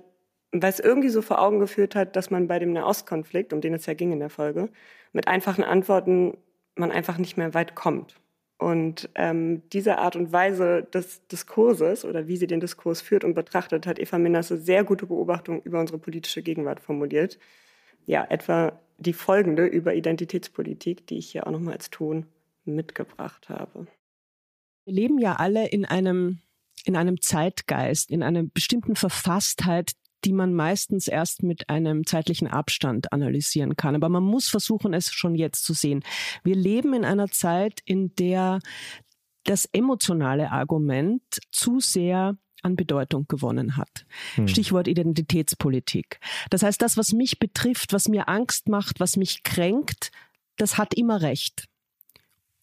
[0.52, 3.74] weil es irgendwie so vor Augen geführt hat, dass man bei dem Nahostkonflikt, um den
[3.74, 4.68] es ja ging in der Folge,
[5.12, 6.36] mit einfachen Antworten
[6.74, 8.21] man einfach nicht mehr weit kommt.
[8.62, 13.34] Und ähm, diese Art und Weise des Diskurses oder wie sie den Diskurs führt und
[13.34, 17.40] betrachtet, hat Eva Minasse sehr gute Beobachtungen über unsere politische Gegenwart formuliert.
[18.06, 22.26] Ja, etwa die folgende über Identitätspolitik, die ich hier auch nochmal als Ton
[22.64, 23.88] mitgebracht habe.
[24.84, 26.38] Wir leben ja alle in einem,
[26.84, 29.94] in einem Zeitgeist, in einer bestimmten Verfasstheit,
[30.24, 33.94] die man meistens erst mit einem zeitlichen Abstand analysieren kann.
[33.94, 36.04] Aber man muss versuchen, es schon jetzt zu sehen.
[36.44, 38.60] Wir leben in einer Zeit, in der
[39.44, 44.06] das emotionale Argument zu sehr an Bedeutung gewonnen hat.
[44.36, 44.46] Hm.
[44.46, 46.20] Stichwort Identitätspolitik.
[46.50, 50.12] Das heißt, das, was mich betrifft, was mir Angst macht, was mich kränkt,
[50.56, 51.66] das hat immer recht.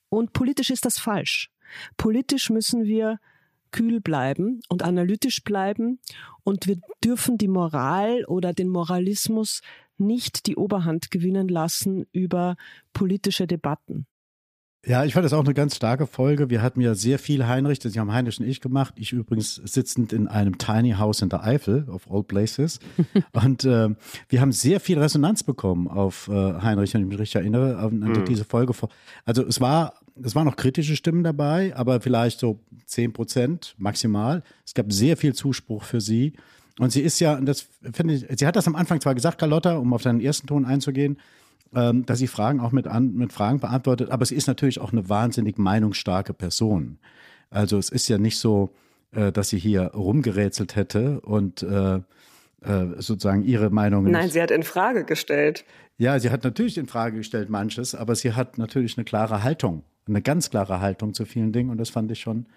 [0.07, 1.51] Und politisch ist das falsch.
[1.97, 3.19] Politisch müssen wir
[3.71, 5.99] kühl bleiben und analytisch bleiben
[6.43, 9.61] und wir dürfen die Moral oder den Moralismus
[9.97, 12.55] nicht die Oberhand gewinnen lassen über
[12.93, 14.07] politische Debatten.
[14.85, 16.49] Ja, ich fand das auch eine ganz starke Folge.
[16.49, 18.93] Wir hatten ja sehr viel Heinrich, das haben Heinrich und ich gemacht.
[18.95, 22.79] Ich übrigens sitzend in einem Tiny House in der Eifel, of all places.
[23.33, 23.89] und äh,
[24.29, 28.03] wir haben sehr viel Resonanz bekommen auf äh, Heinrich, wenn ich mich richtig erinnere, an,
[28.03, 28.25] an mhm.
[28.25, 28.73] diese Folge.
[29.25, 34.43] Also es war, es waren noch kritische Stimmen dabei, aber vielleicht so zehn Prozent maximal.
[34.65, 36.33] Es gab sehr viel Zuspruch für sie.
[36.79, 39.77] Und sie ist ja, das finde ich, sie hat das am Anfang zwar gesagt, Carlotta,
[39.77, 41.19] um auf deinen ersten Ton einzugehen,
[41.75, 44.91] ähm, dass sie Fragen auch mit, an, mit Fragen beantwortet, aber sie ist natürlich auch
[44.91, 46.99] eine wahnsinnig meinungsstarke Person.
[47.49, 48.71] Also es ist ja nicht so,
[49.11, 52.01] äh, dass sie hier rumgerätselt hätte und äh, äh,
[52.97, 54.05] sozusagen ihre Meinung.
[54.05, 55.65] Nein, sie hat in Frage gestellt.
[55.97, 59.83] Ja, sie hat natürlich in Frage gestellt manches, aber sie hat natürlich eine klare Haltung,
[60.09, 62.47] eine ganz klare Haltung zu vielen Dingen und das fand ich schon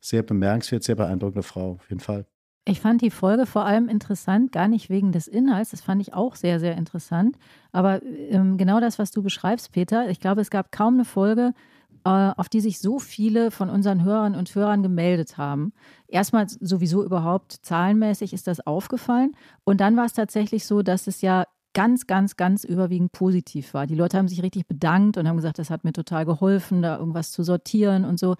[0.00, 2.26] sehr bemerkenswert, sehr beeindruckende Frau, auf jeden Fall.
[2.64, 6.12] Ich fand die Folge vor allem interessant, gar nicht wegen des Inhalts, das fand ich
[6.12, 7.38] auch sehr, sehr interessant.
[7.72, 11.54] Aber ähm, genau das, was du beschreibst, Peter, ich glaube, es gab kaum eine Folge,
[12.04, 15.72] äh, auf die sich so viele von unseren Hörern und Hörern gemeldet haben.
[16.08, 19.32] Erstmal sowieso überhaupt zahlenmäßig ist das aufgefallen.
[19.64, 21.44] Und dann war es tatsächlich so, dass es ja
[21.78, 23.86] ganz, ganz, ganz überwiegend positiv war.
[23.86, 26.98] Die Leute haben sich richtig bedankt und haben gesagt, das hat mir total geholfen, da
[26.98, 28.34] irgendwas zu sortieren und so.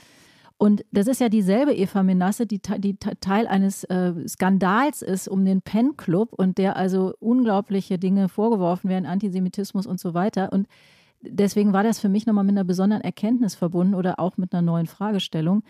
[0.57, 5.45] Und das ist ja dieselbe Eva Menasse, die, die Teil eines äh, Skandals ist um
[5.45, 10.53] den Pen Club und der also unglaubliche Dinge vorgeworfen werden, Antisemitismus und so weiter.
[10.53, 10.67] Und
[11.21, 14.63] deswegen war das für mich nochmal mit einer besonderen Erkenntnis verbunden oder auch mit einer
[14.63, 15.63] neuen Fragestellung.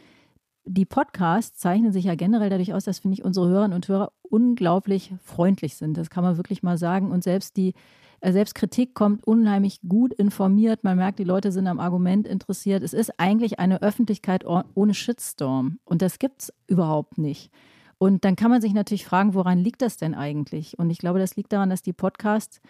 [0.71, 4.13] Die Podcasts zeichnen sich ja generell dadurch aus, dass, finde ich, unsere Hörerinnen und Hörer
[4.21, 5.97] unglaublich freundlich sind.
[5.97, 7.11] Das kann man wirklich mal sagen.
[7.11, 7.73] Und selbst die
[8.21, 10.85] äh, Selbstkritik kommt unheimlich gut informiert.
[10.85, 12.83] Man merkt, die Leute sind am Argument interessiert.
[12.83, 15.79] Es ist eigentlich eine Öffentlichkeit ohne Shitstorm.
[15.87, 17.51] Und das gibt es überhaupt nicht.
[17.97, 20.79] Und dann kann man sich natürlich fragen, woran liegt das denn eigentlich?
[20.79, 22.61] Und ich glaube, das liegt daran, dass die Podcasts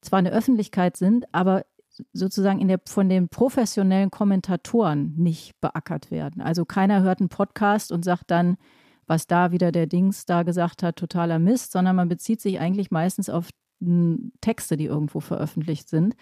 [0.00, 1.64] zwar eine Öffentlichkeit sind, aber
[2.12, 6.42] sozusagen in der, von den professionellen Kommentatoren nicht beackert werden.
[6.42, 8.56] Also keiner hört einen Podcast und sagt dann,
[9.06, 12.90] was da wieder der Dings da gesagt hat, totaler Mist, sondern man bezieht sich eigentlich
[12.90, 13.50] meistens auf
[14.40, 16.14] Texte, die irgendwo veröffentlicht sind.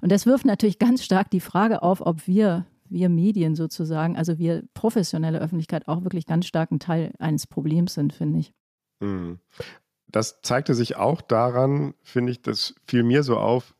[0.00, 4.38] Und das wirft natürlich ganz stark die Frage auf, ob wir, wir Medien sozusagen, also
[4.38, 8.54] wir professionelle Öffentlichkeit auch wirklich ganz stark ein Teil eines Problems sind, finde ich.
[9.02, 9.38] Hm.
[10.06, 13.74] Das zeigte sich auch daran, finde ich, das fiel mir so auf.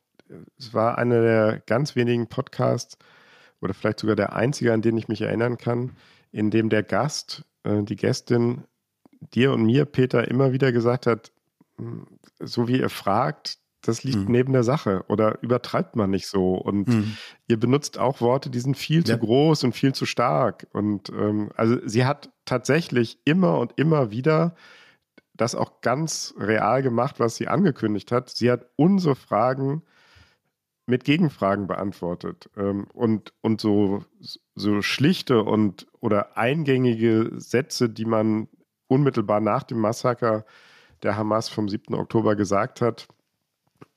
[0.58, 2.98] Es war einer der ganz wenigen Podcasts
[3.60, 5.92] oder vielleicht sogar der einzige, an den ich mich erinnern kann,
[6.32, 8.64] in dem der Gast, äh, die Gästin
[9.34, 11.30] dir und mir, Peter, immer wieder gesagt hat,
[12.38, 14.32] so wie ihr fragt, das liegt mhm.
[14.32, 16.54] neben der Sache oder übertreibt man nicht so.
[16.54, 17.16] Und mhm.
[17.48, 19.14] ihr benutzt auch Worte, die sind viel ja.
[19.14, 20.66] zu groß und viel zu stark.
[20.72, 24.54] Und ähm, also sie hat tatsächlich immer und immer wieder
[25.34, 28.28] das auch ganz real gemacht, was sie angekündigt hat.
[28.28, 29.82] Sie hat unsere Fragen
[30.90, 32.50] mit Gegenfragen beantwortet.
[32.56, 34.04] Ähm, und, und so,
[34.54, 38.48] so schlichte und oder eingängige Sätze, die man
[38.88, 40.44] unmittelbar nach dem Massaker
[41.02, 41.94] der Hamas vom 7.
[41.94, 43.08] Oktober gesagt hat,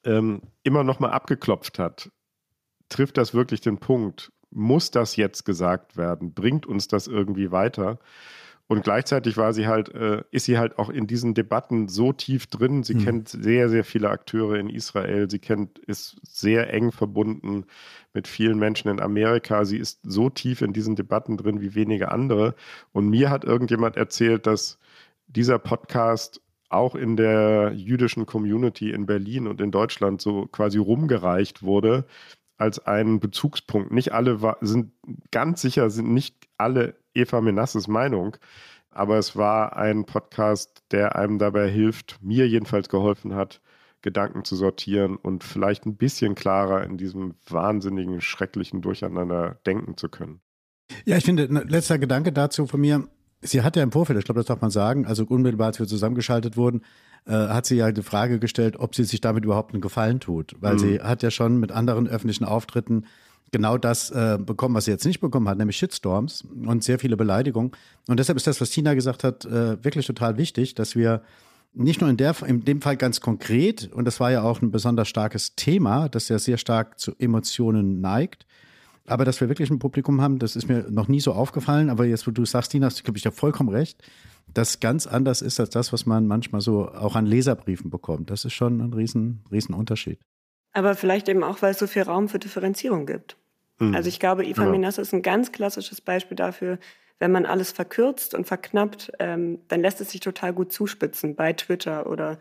[0.06, 2.12] ähm, immer noch mal abgeklopft hat.
[2.90, 4.32] Trifft das wirklich den Punkt?
[4.52, 6.34] Muss das jetzt gesagt werden?
[6.34, 8.00] Bringt uns das irgendwie weiter?
[8.68, 12.48] Und gleichzeitig war sie halt, äh, ist sie halt auch in diesen Debatten so tief
[12.48, 12.84] drin.
[12.84, 13.04] Sie mhm.
[13.04, 15.30] kennt sehr, sehr viele Akteure in Israel.
[15.30, 17.66] Sie kennt, ist sehr eng verbunden
[18.14, 19.66] mit vielen Menschen in Amerika.
[19.66, 22.56] Sie ist so tief in diesen Debatten drin wie wenige andere.
[22.94, 24.80] Und mir hat irgendjemand erzählt, dass
[25.28, 31.64] dieser Podcast auch in der jüdischen Community in Berlin und in Deutschland so quasi rumgereicht
[31.64, 32.06] wurde
[32.58, 33.92] als ein Bezugspunkt.
[33.92, 34.92] Nicht alle war, sind
[35.32, 38.38] ganz sicher, sind nicht alle Eva Menasses Meinung,
[38.92, 43.62] aber es war ein Podcast, der einem dabei hilft, mir jedenfalls geholfen hat,
[44.02, 50.10] Gedanken zu sortieren und vielleicht ein bisschen klarer in diesem wahnsinnigen, schrecklichen Durcheinander denken zu
[50.10, 50.42] können.
[51.06, 53.08] Ja, ich finde, letzter Gedanke dazu von mir.
[53.42, 55.88] Sie hat ja im Vorfeld, ich glaube, das darf man sagen, also unmittelbar, als wir
[55.88, 56.82] zusammengeschaltet wurden,
[57.26, 60.56] äh, hat sie ja die Frage gestellt, ob sie sich damit überhaupt einen Gefallen tut.
[60.60, 60.80] Weil mhm.
[60.80, 63.06] sie hat ja schon mit anderen öffentlichen Auftritten
[63.54, 67.16] genau das äh, bekommen, was sie jetzt nicht bekommen hat, nämlich Shitstorms und sehr viele
[67.16, 67.72] Beleidigungen.
[68.08, 71.22] Und deshalb ist das, was Tina gesagt hat, äh, wirklich total wichtig, dass wir
[71.74, 74.72] nicht nur in, der, in dem Fall ganz konkret, und das war ja auch ein
[74.72, 78.46] besonders starkes Thema, das ja sehr stark zu Emotionen neigt,
[79.06, 81.90] aber dass wir wirklich ein Publikum haben, das ist mir noch nie so aufgefallen.
[81.90, 84.02] Aber jetzt, wo du sagst, Tina, hast du, ich, ja vollkommen recht,
[84.54, 88.30] das ganz anders ist als das, was man manchmal so auch an Leserbriefen bekommt.
[88.30, 90.20] Das ist schon ein riesen, riesen Unterschied.
[90.74, 93.38] Aber vielleicht eben auch, weil es so viel Raum für Differenzierung gibt.
[93.90, 93.96] Mhm.
[93.96, 94.72] Also ich glaube, Eva genau.
[94.72, 96.80] Menasse ist ein ganz klassisches Beispiel dafür,
[97.20, 101.54] wenn man alles verkürzt und verknappt, ähm, dann lässt es sich total gut zuspitzen bei
[101.54, 102.38] Twitter oder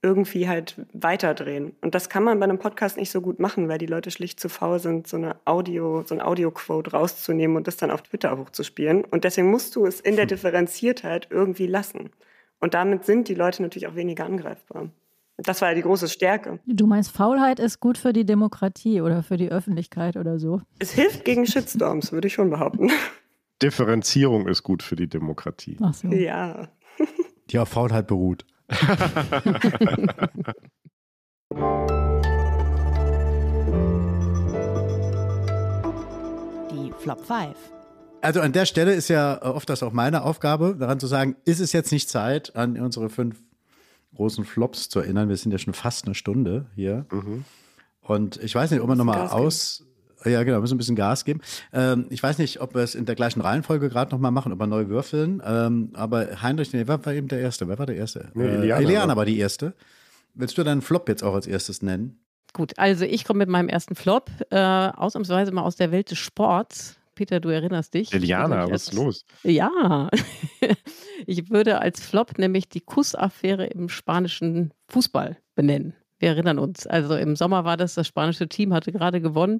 [0.00, 1.74] irgendwie halt weiterdrehen.
[1.80, 4.38] Und das kann man bei einem Podcast nicht so gut machen, weil die Leute schlicht
[4.38, 8.36] zu faul sind, so eine Audio, so ein Audio-Quote rauszunehmen und das dann auf Twitter
[8.38, 9.04] hochzuspielen.
[9.04, 12.10] Und deswegen musst du es in der Differenziertheit irgendwie lassen.
[12.60, 14.90] Und damit sind die Leute natürlich auch weniger angreifbar.
[15.40, 16.58] Das war ja die große Stärke.
[16.66, 20.62] Du meinst, Faulheit ist gut für die Demokratie oder für die Öffentlichkeit oder so?
[20.80, 22.90] Es hilft gegen Shitstorms, würde ich schon behaupten.
[23.62, 25.76] Differenzierung ist gut für die Demokratie.
[25.80, 26.08] Ach so.
[26.08, 26.68] Ja.
[27.50, 28.44] Die auf Faulheit beruht.
[36.70, 37.56] die Flop 5.
[38.20, 41.60] Also an der Stelle ist ja oft das auch meine Aufgabe, daran zu sagen, ist
[41.60, 43.38] es jetzt nicht Zeit, an unsere fünf
[44.18, 45.28] großen Flops zu erinnern?
[45.28, 47.06] Wir sind ja schon fast eine Stunde hier.
[47.10, 47.44] Mhm.
[48.02, 49.84] Und ich weiß nicht, ob man nochmal aus.
[50.24, 51.40] Ja, genau, müssen ein bisschen Gas geben.
[51.72, 54.58] Ähm, ich weiß nicht, ob wir es in der gleichen Reihenfolge gerade nochmal machen, ob
[54.58, 55.40] wir neu würfeln.
[55.46, 57.68] Ähm, aber Heinrich, nee, wer war eben der Erste?
[57.68, 58.30] Wer war der Erste?
[58.34, 59.74] Nee, Eliana, äh, Eliana war die Erste.
[60.34, 62.18] Willst du deinen Flop jetzt auch als erstes nennen?
[62.52, 66.18] Gut, also ich komme mit meinem ersten Flop, äh, ausnahmsweise mal aus der Welt des
[66.18, 66.97] Sports.
[67.18, 68.12] Peter, du erinnerst dich.
[68.12, 69.24] Eliana, was ist los?
[69.42, 70.08] Ja,
[71.26, 75.94] ich würde als Flop nämlich die Kussaffäre im spanischen Fußball benennen.
[76.20, 76.86] Wir erinnern uns.
[76.86, 79.58] Also im Sommer war das, das spanische Team hatte gerade gewonnen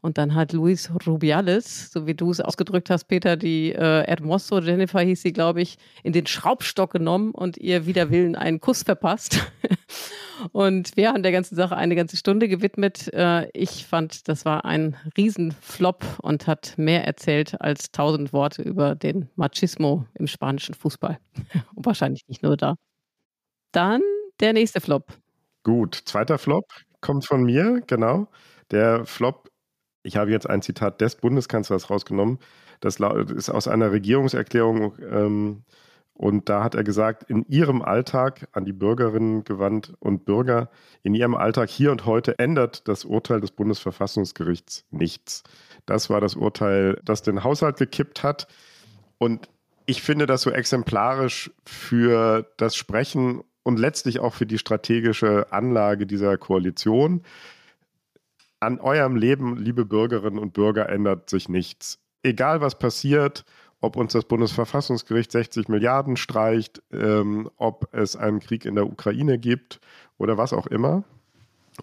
[0.00, 4.58] und dann hat Luis Rubiales, so wie du es ausgedrückt hast, Peter, die äh, Hermoso,
[4.58, 8.82] Jennifer hieß sie, glaube ich, in den Schraubstock genommen und ihr wider Willen einen Kuss
[8.82, 9.40] verpasst.
[10.52, 13.12] und wir haben der ganzen Sache eine ganze Stunde gewidmet.
[13.12, 18.94] Äh, ich fand, das war ein Riesenflop und hat mehr erzählt als tausend Worte über
[18.94, 21.18] den Machismo im spanischen Fußball.
[21.74, 22.76] und wahrscheinlich nicht nur da.
[23.72, 24.02] Dann
[24.40, 25.12] der nächste Flop.
[25.62, 26.64] Gut, zweiter Flop
[27.00, 28.28] kommt von mir, genau.
[28.70, 29.48] Der Flop
[30.02, 32.38] ich habe jetzt ein Zitat des Bundeskanzlers rausgenommen.
[32.80, 34.94] Das ist aus einer Regierungserklärung.
[35.10, 35.64] Ähm,
[36.18, 40.68] und da hat er gesagt, in ihrem Alltag an die Bürgerinnen gewandt und Bürger,
[41.04, 45.44] in ihrem Alltag hier und heute ändert das Urteil des Bundesverfassungsgerichts nichts.
[45.86, 48.48] Das war das Urteil, das den Haushalt gekippt hat.
[49.18, 49.48] Und
[49.86, 56.04] ich finde das so exemplarisch für das Sprechen und letztlich auch für die strategische Anlage
[56.04, 57.22] dieser Koalition
[58.58, 62.00] an eurem Leben, liebe Bürgerinnen und Bürger, ändert sich nichts.
[62.24, 63.44] Egal was passiert,
[63.80, 69.38] ob uns das Bundesverfassungsgericht 60 Milliarden streicht, ähm, ob es einen Krieg in der Ukraine
[69.38, 69.80] gibt
[70.18, 71.04] oder was auch immer,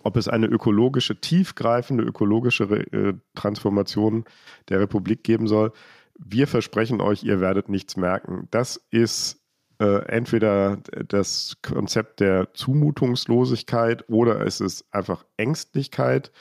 [0.04, 4.26] ob es eine ökologische, tiefgreifende ökologische äh, Transformation
[4.70, 5.72] der Republik geben soll.
[6.18, 8.48] Wir versprechen euch, ihr werdet nichts merken.
[8.52, 9.42] Das ist
[9.80, 10.78] äh, entweder
[11.08, 16.32] das Konzept der Zumutungslosigkeit oder es ist einfach Ängstlichkeit.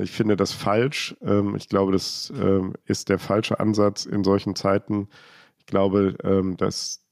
[0.00, 1.16] Ich finde das falsch.
[1.22, 5.08] Ähm, ich glaube, das ähm, ist der falsche Ansatz in solchen Zeiten.
[5.58, 7.04] Ich glaube, ähm, dass,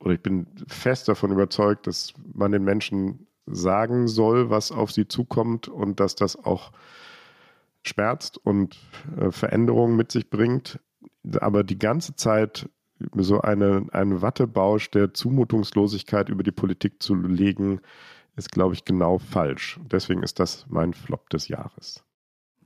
[0.00, 5.08] oder ich bin fest davon überzeugt, dass man den Menschen sagen soll, was auf sie
[5.08, 6.72] zukommt und dass das auch
[7.82, 8.78] schmerzt und
[9.16, 10.80] äh, Veränderungen mit sich bringt.
[11.40, 12.68] Aber die ganze Zeit
[13.16, 17.80] so eine, einen Wattebausch der Zumutungslosigkeit über die Politik zu legen,
[18.36, 19.78] ist, glaube ich, genau falsch.
[19.90, 22.04] Deswegen ist das mein Flop des Jahres.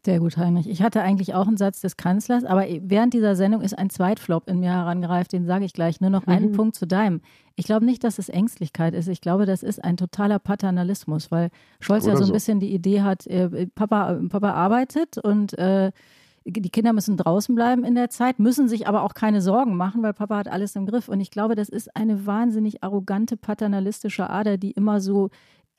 [0.04, 0.68] Sehr gut, Heinrich.
[0.68, 4.48] Ich hatte eigentlich auch einen Satz des Kanzlers, aber während dieser Sendung ist ein Zweitflop
[4.48, 6.00] in mir herangereift, den sage ich gleich.
[6.00, 6.32] Nur noch mhm.
[6.32, 7.20] einen Punkt zu deinem.
[7.54, 9.06] Ich glaube nicht, dass es Ängstlichkeit ist.
[9.06, 12.74] Ich glaube, das ist ein totaler Paternalismus, weil Scholz Oder ja so ein bisschen die
[12.74, 15.92] Idee hat, äh, Papa, Papa arbeitet und äh,
[16.44, 20.02] die Kinder müssen draußen bleiben in der Zeit, müssen sich aber auch keine Sorgen machen,
[20.02, 21.08] weil Papa hat alles im Griff.
[21.08, 25.30] Und ich glaube, das ist eine wahnsinnig arrogante, paternalistische Ader, die immer so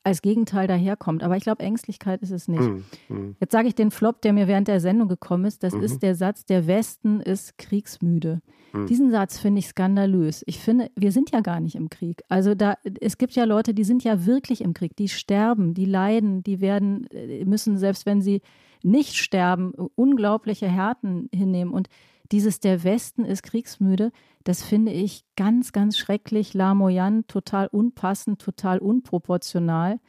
[0.04, 1.24] als Gegenteil daherkommt.
[1.24, 2.70] Aber ich glaube, Ängstlichkeit ist es nicht.
[3.08, 3.36] Mhm.
[3.40, 5.64] Jetzt sage ich den Flop, der mir während der Sendung gekommen ist.
[5.64, 5.84] Das mhm.
[5.84, 8.42] ist der Satz, der Westen ist kriegsmüde.
[8.74, 8.88] Mhm.
[8.88, 10.44] Diesen Satz finde ich skandalös.
[10.46, 12.22] Ich finde, wir sind ja gar nicht im Krieg.
[12.28, 14.96] Also da, es gibt ja Leute, die sind ja wirklich im Krieg.
[14.98, 18.42] Die sterben, die leiden, die werden, äh, müssen, selbst wenn sie
[18.84, 21.72] nicht sterben, unglaubliche Härten hinnehmen.
[21.72, 21.88] Und
[22.32, 24.12] dieses der Westen ist kriegsmüde,
[24.44, 30.00] das finde ich ganz, ganz schrecklich, lamoyant, total unpassend, total unproportional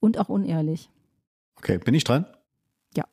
[0.00, 0.90] und auch unehrlich.
[1.56, 2.26] Okay, bin ich dran?
[2.96, 3.04] Ja.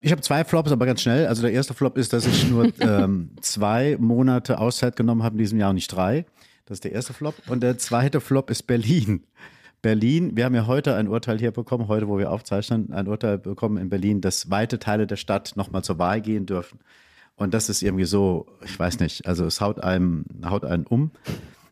[0.00, 1.26] Ich habe zwei Flops, aber ganz schnell.
[1.26, 5.38] Also der erste Flop ist, dass ich nur ähm, zwei Monate Auszeit genommen habe in
[5.38, 6.24] diesem Jahr und nicht drei.
[6.64, 7.34] Das ist der erste Flop.
[7.48, 9.24] Und der zweite Flop ist Berlin.
[9.82, 13.38] Berlin, wir haben ja heute ein Urteil hier bekommen, heute, wo wir aufzeichnen, ein Urteil
[13.38, 16.80] bekommen in Berlin, dass weite Teile der Stadt nochmal zur Wahl gehen dürfen.
[17.36, 21.10] Und das ist irgendwie so, ich weiß nicht, also es haut einem, haut einen um.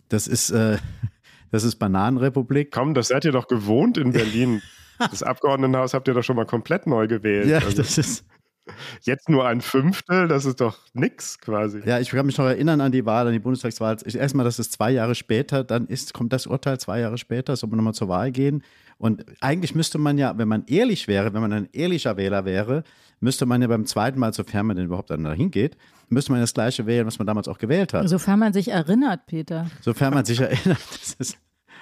[0.08, 0.78] Das ist, äh,
[1.50, 2.70] das ist Bananenrepublik.
[2.70, 4.62] Komm, das seid ihr doch gewohnt in Berlin.
[5.10, 7.48] Das Abgeordnetenhaus habt ihr doch schon mal komplett neu gewählt.
[7.48, 8.24] Ja, Also das ist.
[9.02, 11.80] jetzt nur ein Fünftel, das ist doch nix quasi.
[11.84, 13.96] Ja, ich kann mich noch erinnern an die Wahl, an die Bundestagswahl.
[14.04, 17.70] Erstmal, dass es zwei Jahre später, dann ist, kommt das Urteil zwei Jahre später, soll
[17.70, 18.62] man nochmal zur Wahl gehen.
[18.96, 22.84] Und eigentlich müsste man ja, wenn man ehrlich wäre, wenn man ein ehrlicher Wähler wäre,
[23.24, 25.76] müsste man ja beim zweiten Mal, sofern man denn überhaupt dann dahin geht,
[26.08, 28.08] müsste man das gleiche wählen, was man damals auch gewählt hat.
[28.08, 29.66] Sofern man sich erinnert, Peter.
[29.80, 31.38] Sofern man sich erinnert, das ist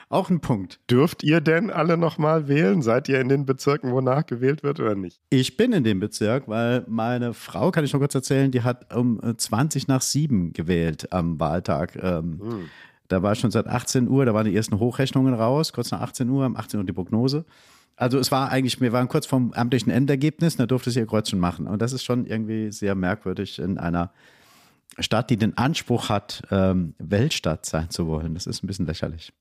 [0.09, 0.79] auch ein Punkt.
[0.91, 2.83] Dürft ihr denn alle nochmal wählen?
[2.83, 5.21] Seid ihr in den Bezirken, wo nachgewählt wird oder nicht?
[5.31, 8.95] Ich bin in dem Bezirk, weil meine Frau, kann ich noch kurz erzählen, die hat
[8.95, 11.97] um äh, 20 nach 7 gewählt am Wahltag.
[11.97, 12.69] Ähm, Hm.
[13.09, 16.31] Da war schon seit 18 Uhr, da waren die ersten Hochrechnungen raus, kurz nach 18
[16.31, 17.45] Uhr, um 18 Uhr die Prognose.
[17.97, 21.39] Also es war eigentlich, wir waren kurz vom amtlichen Endergebnis, da durfte sie ihr Kreuzchen
[21.39, 21.67] machen.
[21.67, 24.13] Und das ist schon irgendwie sehr merkwürdig in einer
[24.99, 28.35] Stadt, die den Anspruch hat, ähm, Weltstadt sein zu wollen.
[28.35, 29.33] Das ist ein bisschen lächerlich.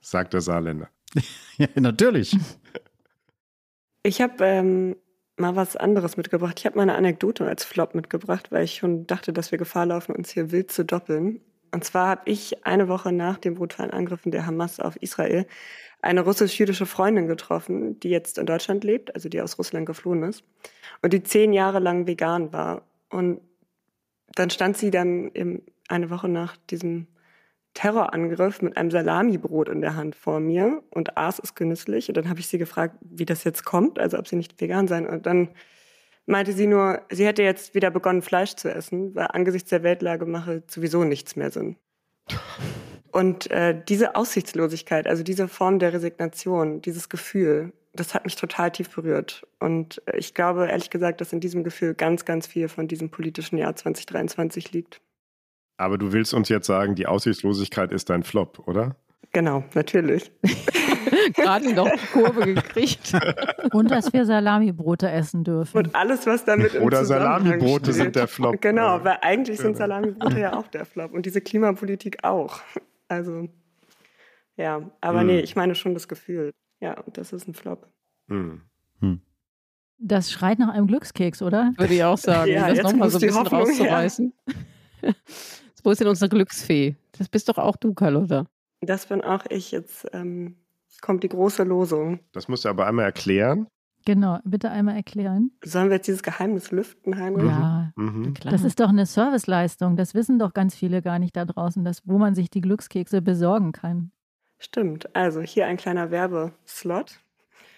[0.00, 0.88] Sagt der Saarländer.
[1.56, 2.36] Ja, natürlich.
[4.02, 4.96] Ich habe ähm,
[5.36, 6.58] mal was anderes mitgebracht.
[6.58, 9.84] Ich habe mal eine Anekdote als Flop mitgebracht, weil ich schon dachte, dass wir Gefahr
[9.84, 11.40] laufen, uns hier wild zu doppeln.
[11.72, 15.46] Und zwar habe ich eine Woche nach den brutalen Angriffen der Hamas auf Israel
[16.02, 20.44] eine russisch-jüdische Freundin getroffen, die jetzt in Deutschland lebt, also die aus Russland geflohen ist
[21.02, 22.82] und die zehn Jahre lang vegan war.
[23.10, 23.40] Und
[24.34, 27.06] dann stand sie dann eben eine Woche nach diesem
[27.74, 32.08] Terrorangriff mit einem Salamibrot in der Hand vor mir und aß es genüsslich.
[32.08, 34.88] Und dann habe ich sie gefragt, wie das jetzt kommt, also ob sie nicht vegan
[34.88, 35.06] sein.
[35.06, 35.50] Und dann
[36.26, 40.26] meinte sie nur, sie hätte jetzt wieder begonnen, Fleisch zu essen, weil angesichts der Weltlage
[40.26, 41.76] mache sowieso nichts mehr Sinn.
[43.12, 48.70] Und äh, diese Aussichtslosigkeit, also diese Form der Resignation, dieses Gefühl, das hat mich total
[48.70, 49.46] tief berührt.
[49.58, 53.10] Und äh, ich glaube, ehrlich gesagt, dass in diesem Gefühl ganz, ganz viel von diesem
[53.10, 55.00] politischen Jahr 2023 liegt.
[55.76, 58.96] Aber du willst uns jetzt sagen, die Aussichtslosigkeit ist dein Flop, oder?
[59.32, 60.32] Genau, natürlich.
[61.34, 63.12] Gerade noch die Kurve gekriegt.
[63.72, 65.76] Und dass wir Salamibrote essen dürfen.
[65.78, 67.94] Und alles, was damit im Oder Salamibrote steht.
[67.94, 68.60] sind der Flop.
[68.60, 69.78] Genau, weil eigentlich sind Genau.
[69.78, 72.60] Salamibrote ja auch der Flop und diese Klimapolitik auch.
[73.08, 73.48] Also,
[74.56, 75.26] ja, aber Hm.
[75.28, 76.50] nee, ich meine schon das Gefühl.
[76.80, 77.88] Ja, und das ist ein Flop.
[78.28, 78.62] Hm.
[80.02, 81.72] Das schreit nach einem Glückskeks, oder?
[81.76, 83.68] Würde ich auch sagen, Ja, um das jetzt nochmal so ein bisschen Hoffnung her.
[83.68, 84.32] rauszureißen.
[85.84, 86.96] Wo ist denn unsere Glücksfee?
[87.18, 88.46] Das bist doch auch du, Carlotta.
[88.80, 89.70] Das bin auch ich.
[89.72, 90.56] Jetzt ähm,
[91.00, 92.20] kommt die große Losung.
[92.32, 93.66] Das musst du aber einmal erklären.
[94.06, 95.50] Genau, bitte einmal erklären.
[95.62, 97.44] Sollen wir jetzt dieses Geheimnis lüften, Heinrich?
[97.50, 98.32] Ja, Mhm.
[98.32, 98.50] Klar.
[98.52, 99.96] das ist doch eine Serviceleistung.
[99.96, 103.20] Das wissen doch ganz viele gar nicht da draußen, dass, wo man sich die Glückskekse
[103.20, 104.10] besorgen kann.
[104.58, 105.14] Stimmt.
[105.14, 107.20] Also hier ein kleiner Werbeslot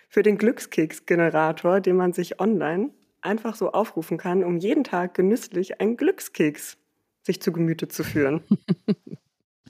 [0.09, 2.91] für den Glückskeksgenerator, den man sich online
[3.21, 6.77] einfach so aufrufen kann, um jeden Tag genüsslich einen Glückskeks
[7.25, 8.43] sich zu Gemüte zu führen.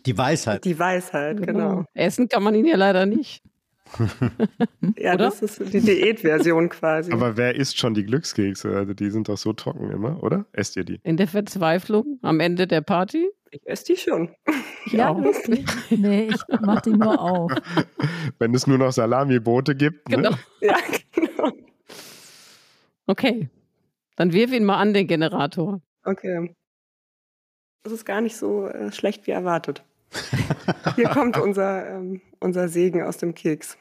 [0.07, 0.65] Die Weisheit.
[0.65, 1.85] Die Weisheit, genau.
[1.95, 3.43] Essen kann man ihn ja leider nicht.
[4.97, 5.25] Ja, Oder?
[5.27, 7.13] das ist die Diätversion quasi.
[7.13, 8.75] Aber wer isst schon die Glückskekse?
[8.75, 10.47] Also die sind doch so trocken immer, oder?
[10.53, 11.01] Esst ihr die?
[11.03, 13.29] In der Verzweiflung am Ende der Party.
[13.51, 14.35] ich esse die schon.
[14.87, 15.23] Ich ja, auch.
[15.23, 15.65] wirklich.
[15.91, 17.53] Nee, ich mach die nur auf.
[18.39, 20.07] Wenn es nur noch Salami-Brote gibt.
[20.07, 20.31] Genau.
[20.31, 20.39] Ne?
[20.61, 20.77] Ja,
[21.13, 21.53] genau.
[23.07, 23.49] Okay.
[24.17, 25.81] Dann wirf ihn mal an, den Generator.
[26.05, 26.55] Okay.
[27.83, 29.85] Das ist gar nicht so äh, schlecht wie erwartet.
[30.97, 33.77] Hier kommt unser, ähm, unser Segen aus dem Keks.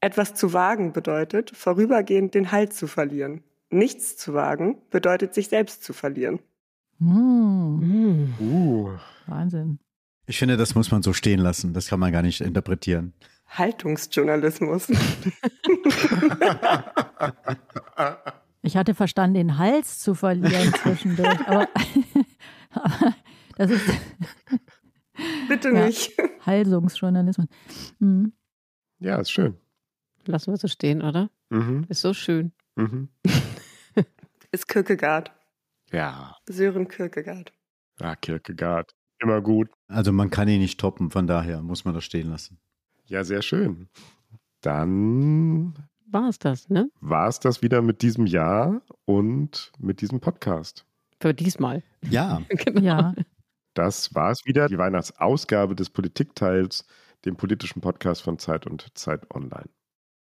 [0.00, 3.42] Etwas zu wagen bedeutet, vorübergehend den Halt zu verlieren.
[3.70, 6.40] Nichts zu wagen bedeutet, sich selbst zu verlieren.
[6.98, 8.90] Hm, Uh.
[9.26, 9.78] Wahnsinn.
[10.26, 11.72] Ich finde, das muss man so stehen lassen.
[11.74, 13.12] Das kann man gar nicht interpretieren.
[13.48, 14.88] Haltungsjournalismus.
[18.62, 21.38] Ich hatte verstanden, den Hals zu verlieren zwischendurch.
[21.46, 21.68] Aber,
[22.72, 23.14] aber
[23.56, 23.88] das ist
[25.48, 25.86] Bitte Ja.
[25.86, 26.12] nicht.
[26.46, 27.46] Halsungsjournalismus.
[28.00, 28.32] Hm.
[29.00, 29.56] Ja, ist schön.
[30.24, 31.30] Lassen wir so stehen, oder?
[31.50, 31.86] Mhm.
[31.88, 32.52] Ist so schön.
[32.76, 33.08] Mhm.
[34.50, 35.30] Ist Kierkegaard.
[35.92, 36.36] Ja.
[36.48, 37.52] Sören Kierkegaard.
[38.00, 38.94] Ja, Kierkegaard.
[39.20, 39.68] Immer gut.
[39.88, 42.58] Also man kann ihn nicht toppen, von daher muss man das stehen lassen.
[43.06, 43.88] Ja, sehr schön.
[44.60, 45.74] Dann
[46.06, 46.90] War es das, ne?
[47.00, 50.84] war es das wieder mit diesem Jahr und mit diesem Podcast.
[51.20, 51.82] Für diesmal.
[52.08, 52.80] Ja, genau.
[52.80, 53.14] Ja,
[53.78, 56.84] Das war es wieder, die Weihnachtsausgabe des Politikteils,
[57.24, 59.68] dem politischen Podcast von Zeit und Zeit Online.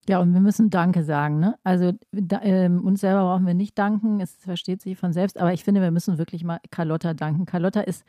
[0.09, 1.39] ja, und wir müssen Danke sagen.
[1.39, 1.55] Ne?
[1.63, 5.53] Also da, ähm, uns selber brauchen wir nicht danken, es versteht sich von selbst, aber
[5.53, 7.45] ich finde, wir müssen wirklich mal Carlotta danken.
[7.45, 8.03] Carlotta ist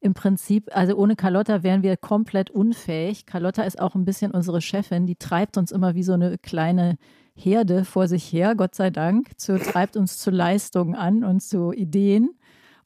[0.00, 3.24] im Prinzip, also ohne Carlotta wären wir komplett unfähig.
[3.24, 6.98] Carlotta ist auch ein bisschen unsere Chefin, die treibt uns immer wie so eine kleine
[7.34, 11.72] Herde vor sich her, Gott sei Dank, zu, treibt uns zu Leistungen an und zu
[11.72, 12.34] Ideen.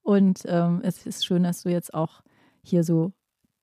[0.05, 2.21] Und ähm, es ist schön, dass du jetzt auch
[2.63, 3.13] hier so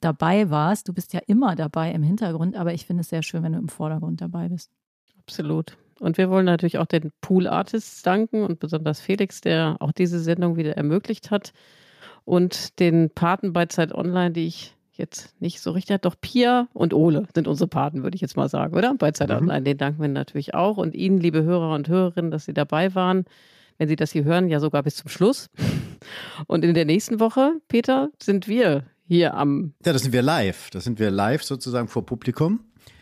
[0.01, 0.87] dabei warst.
[0.87, 3.59] Du bist ja immer dabei im Hintergrund, aber ich finde es sehr schön, wenn du
[3.59, 4.71] im Vordergrund dabei bist.
[5.19, 5.77] Absolut.
[5.99, 10.19] Und wir wollen natürlich auch den Pool Artists danken und besonders Felix, der auch diese
[10.19, 11.53] Sendung wieder ermöglicht hat.
[12.25, 16.95] Und den Paten bei Zeit Online, die ich jetzt nicht so richtig, doch Pia und
[16.95, 18.95] Ole sind unsere Paten, würde ich jetzt mal sagen, oder?
[18.95, 19.37] Bei Zeit mhm.
[19.37, 20.77] Online, den danken wir natürlich auch.
[20.77, 23.25] Und Ihnen, liebe Hörer und Hörerinnen, dass Sie dabei waren.
[23.81, 25.49] Wenn Sie das hier hören, ja sogar bis zum Schluss.
[26.45, 29.73] Und in der nächsten Woche, Peter, sind wir hier am.
[29.83, 30.69] Ja, das sind wir live.
[30.69, 32.59] Das sind wir live sozusagen vor Publikum.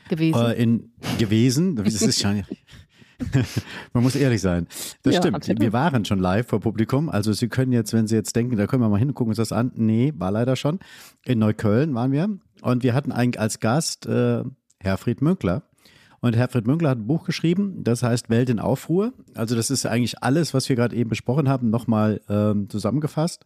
[0.08, 0.40] Gewesen.
[0.40, 1.76] Äh, in, gewesen.
[1.84, 2.46] Das ist schon.
[3.94, 4.68] Man muss ehrlich sein.
[5.04, 5.36] Das ja, stimmt.
[5.36, 5.62] Absolut.
[5.62, 7.10] Wir waren schon live vor Publikum.
[7.10, 9.38] Also Sie können jetzt, wenn Sie jetzt denken, da können wir mal hin, gucken uns
[9.38, 9.74] das an.
[9.76, 10.80] Nee, war leider schon.
[11.26, 12.30] In Neukölln waren wir.
[12.62, 14.46] Und wir hatten eigentlich als Gast äh,
[14.80, 15.69] Herfried Mönkler.
[16.22, 19.14] Und Herfried Münkler hat ein Buch geschrieben, das heißt Welt in Aufruhr.
[19.36, 23.46] Also das ist eigentlich alles, was wir gerade eben besprochen haben, nochmal ähm, zusammengefasst.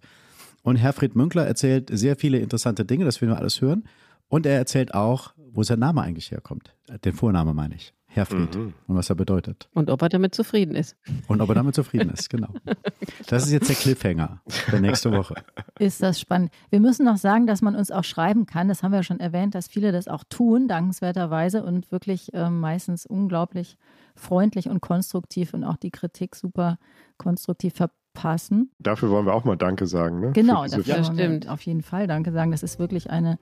[0.64, 3.84] Und Herfried Münkler erzählt sehr viele interessante Dinge, das werden wir alles hören.
[4.30, 6.74] Und er erzählt auch, wo sein Name eigentlich herkommt.
[7.06, 7.94] Den Vorname meine ich.
[8.14, 8.74] Herfried mhm.
[8.88, 9.70] und was er bedeutet.
[9.74, 10.96] Und ob er damit zufrieden ist.
[11.28, 12.50] Und ob er damit zufrieden ist, genau.
[13.28, 15.36] Das ist jetzt der Cliffhanger für nächste Woche.
[15.80, 16.52] Ist das spannend.
[16.70, 18.68] Wir müssen noch sagen, dass man uns auch schreiben kann.
[18.68, 22.50] Das haben wir ja schon erwähnt, dass viele das auch tun, dankenswerterweise und wirklich äh,
[22.50, 23.78] meistens unglaublich
[24.16, 26.78] freundlich und konstruktiv und auch die Kritik super
[27.18, 28.72] konstruktiv verpassen.
[28.80, 30.20] Dafür wollen wir auch mal Danke sagen.
[30.20, 30.32] Ne?
[30.34, 31.50] Genau, dafür ja, stimmt.
[31.50, 32.52] auf jeden Fall Danke sagen.
[32.52, 33.40] Das ist wirklich eine,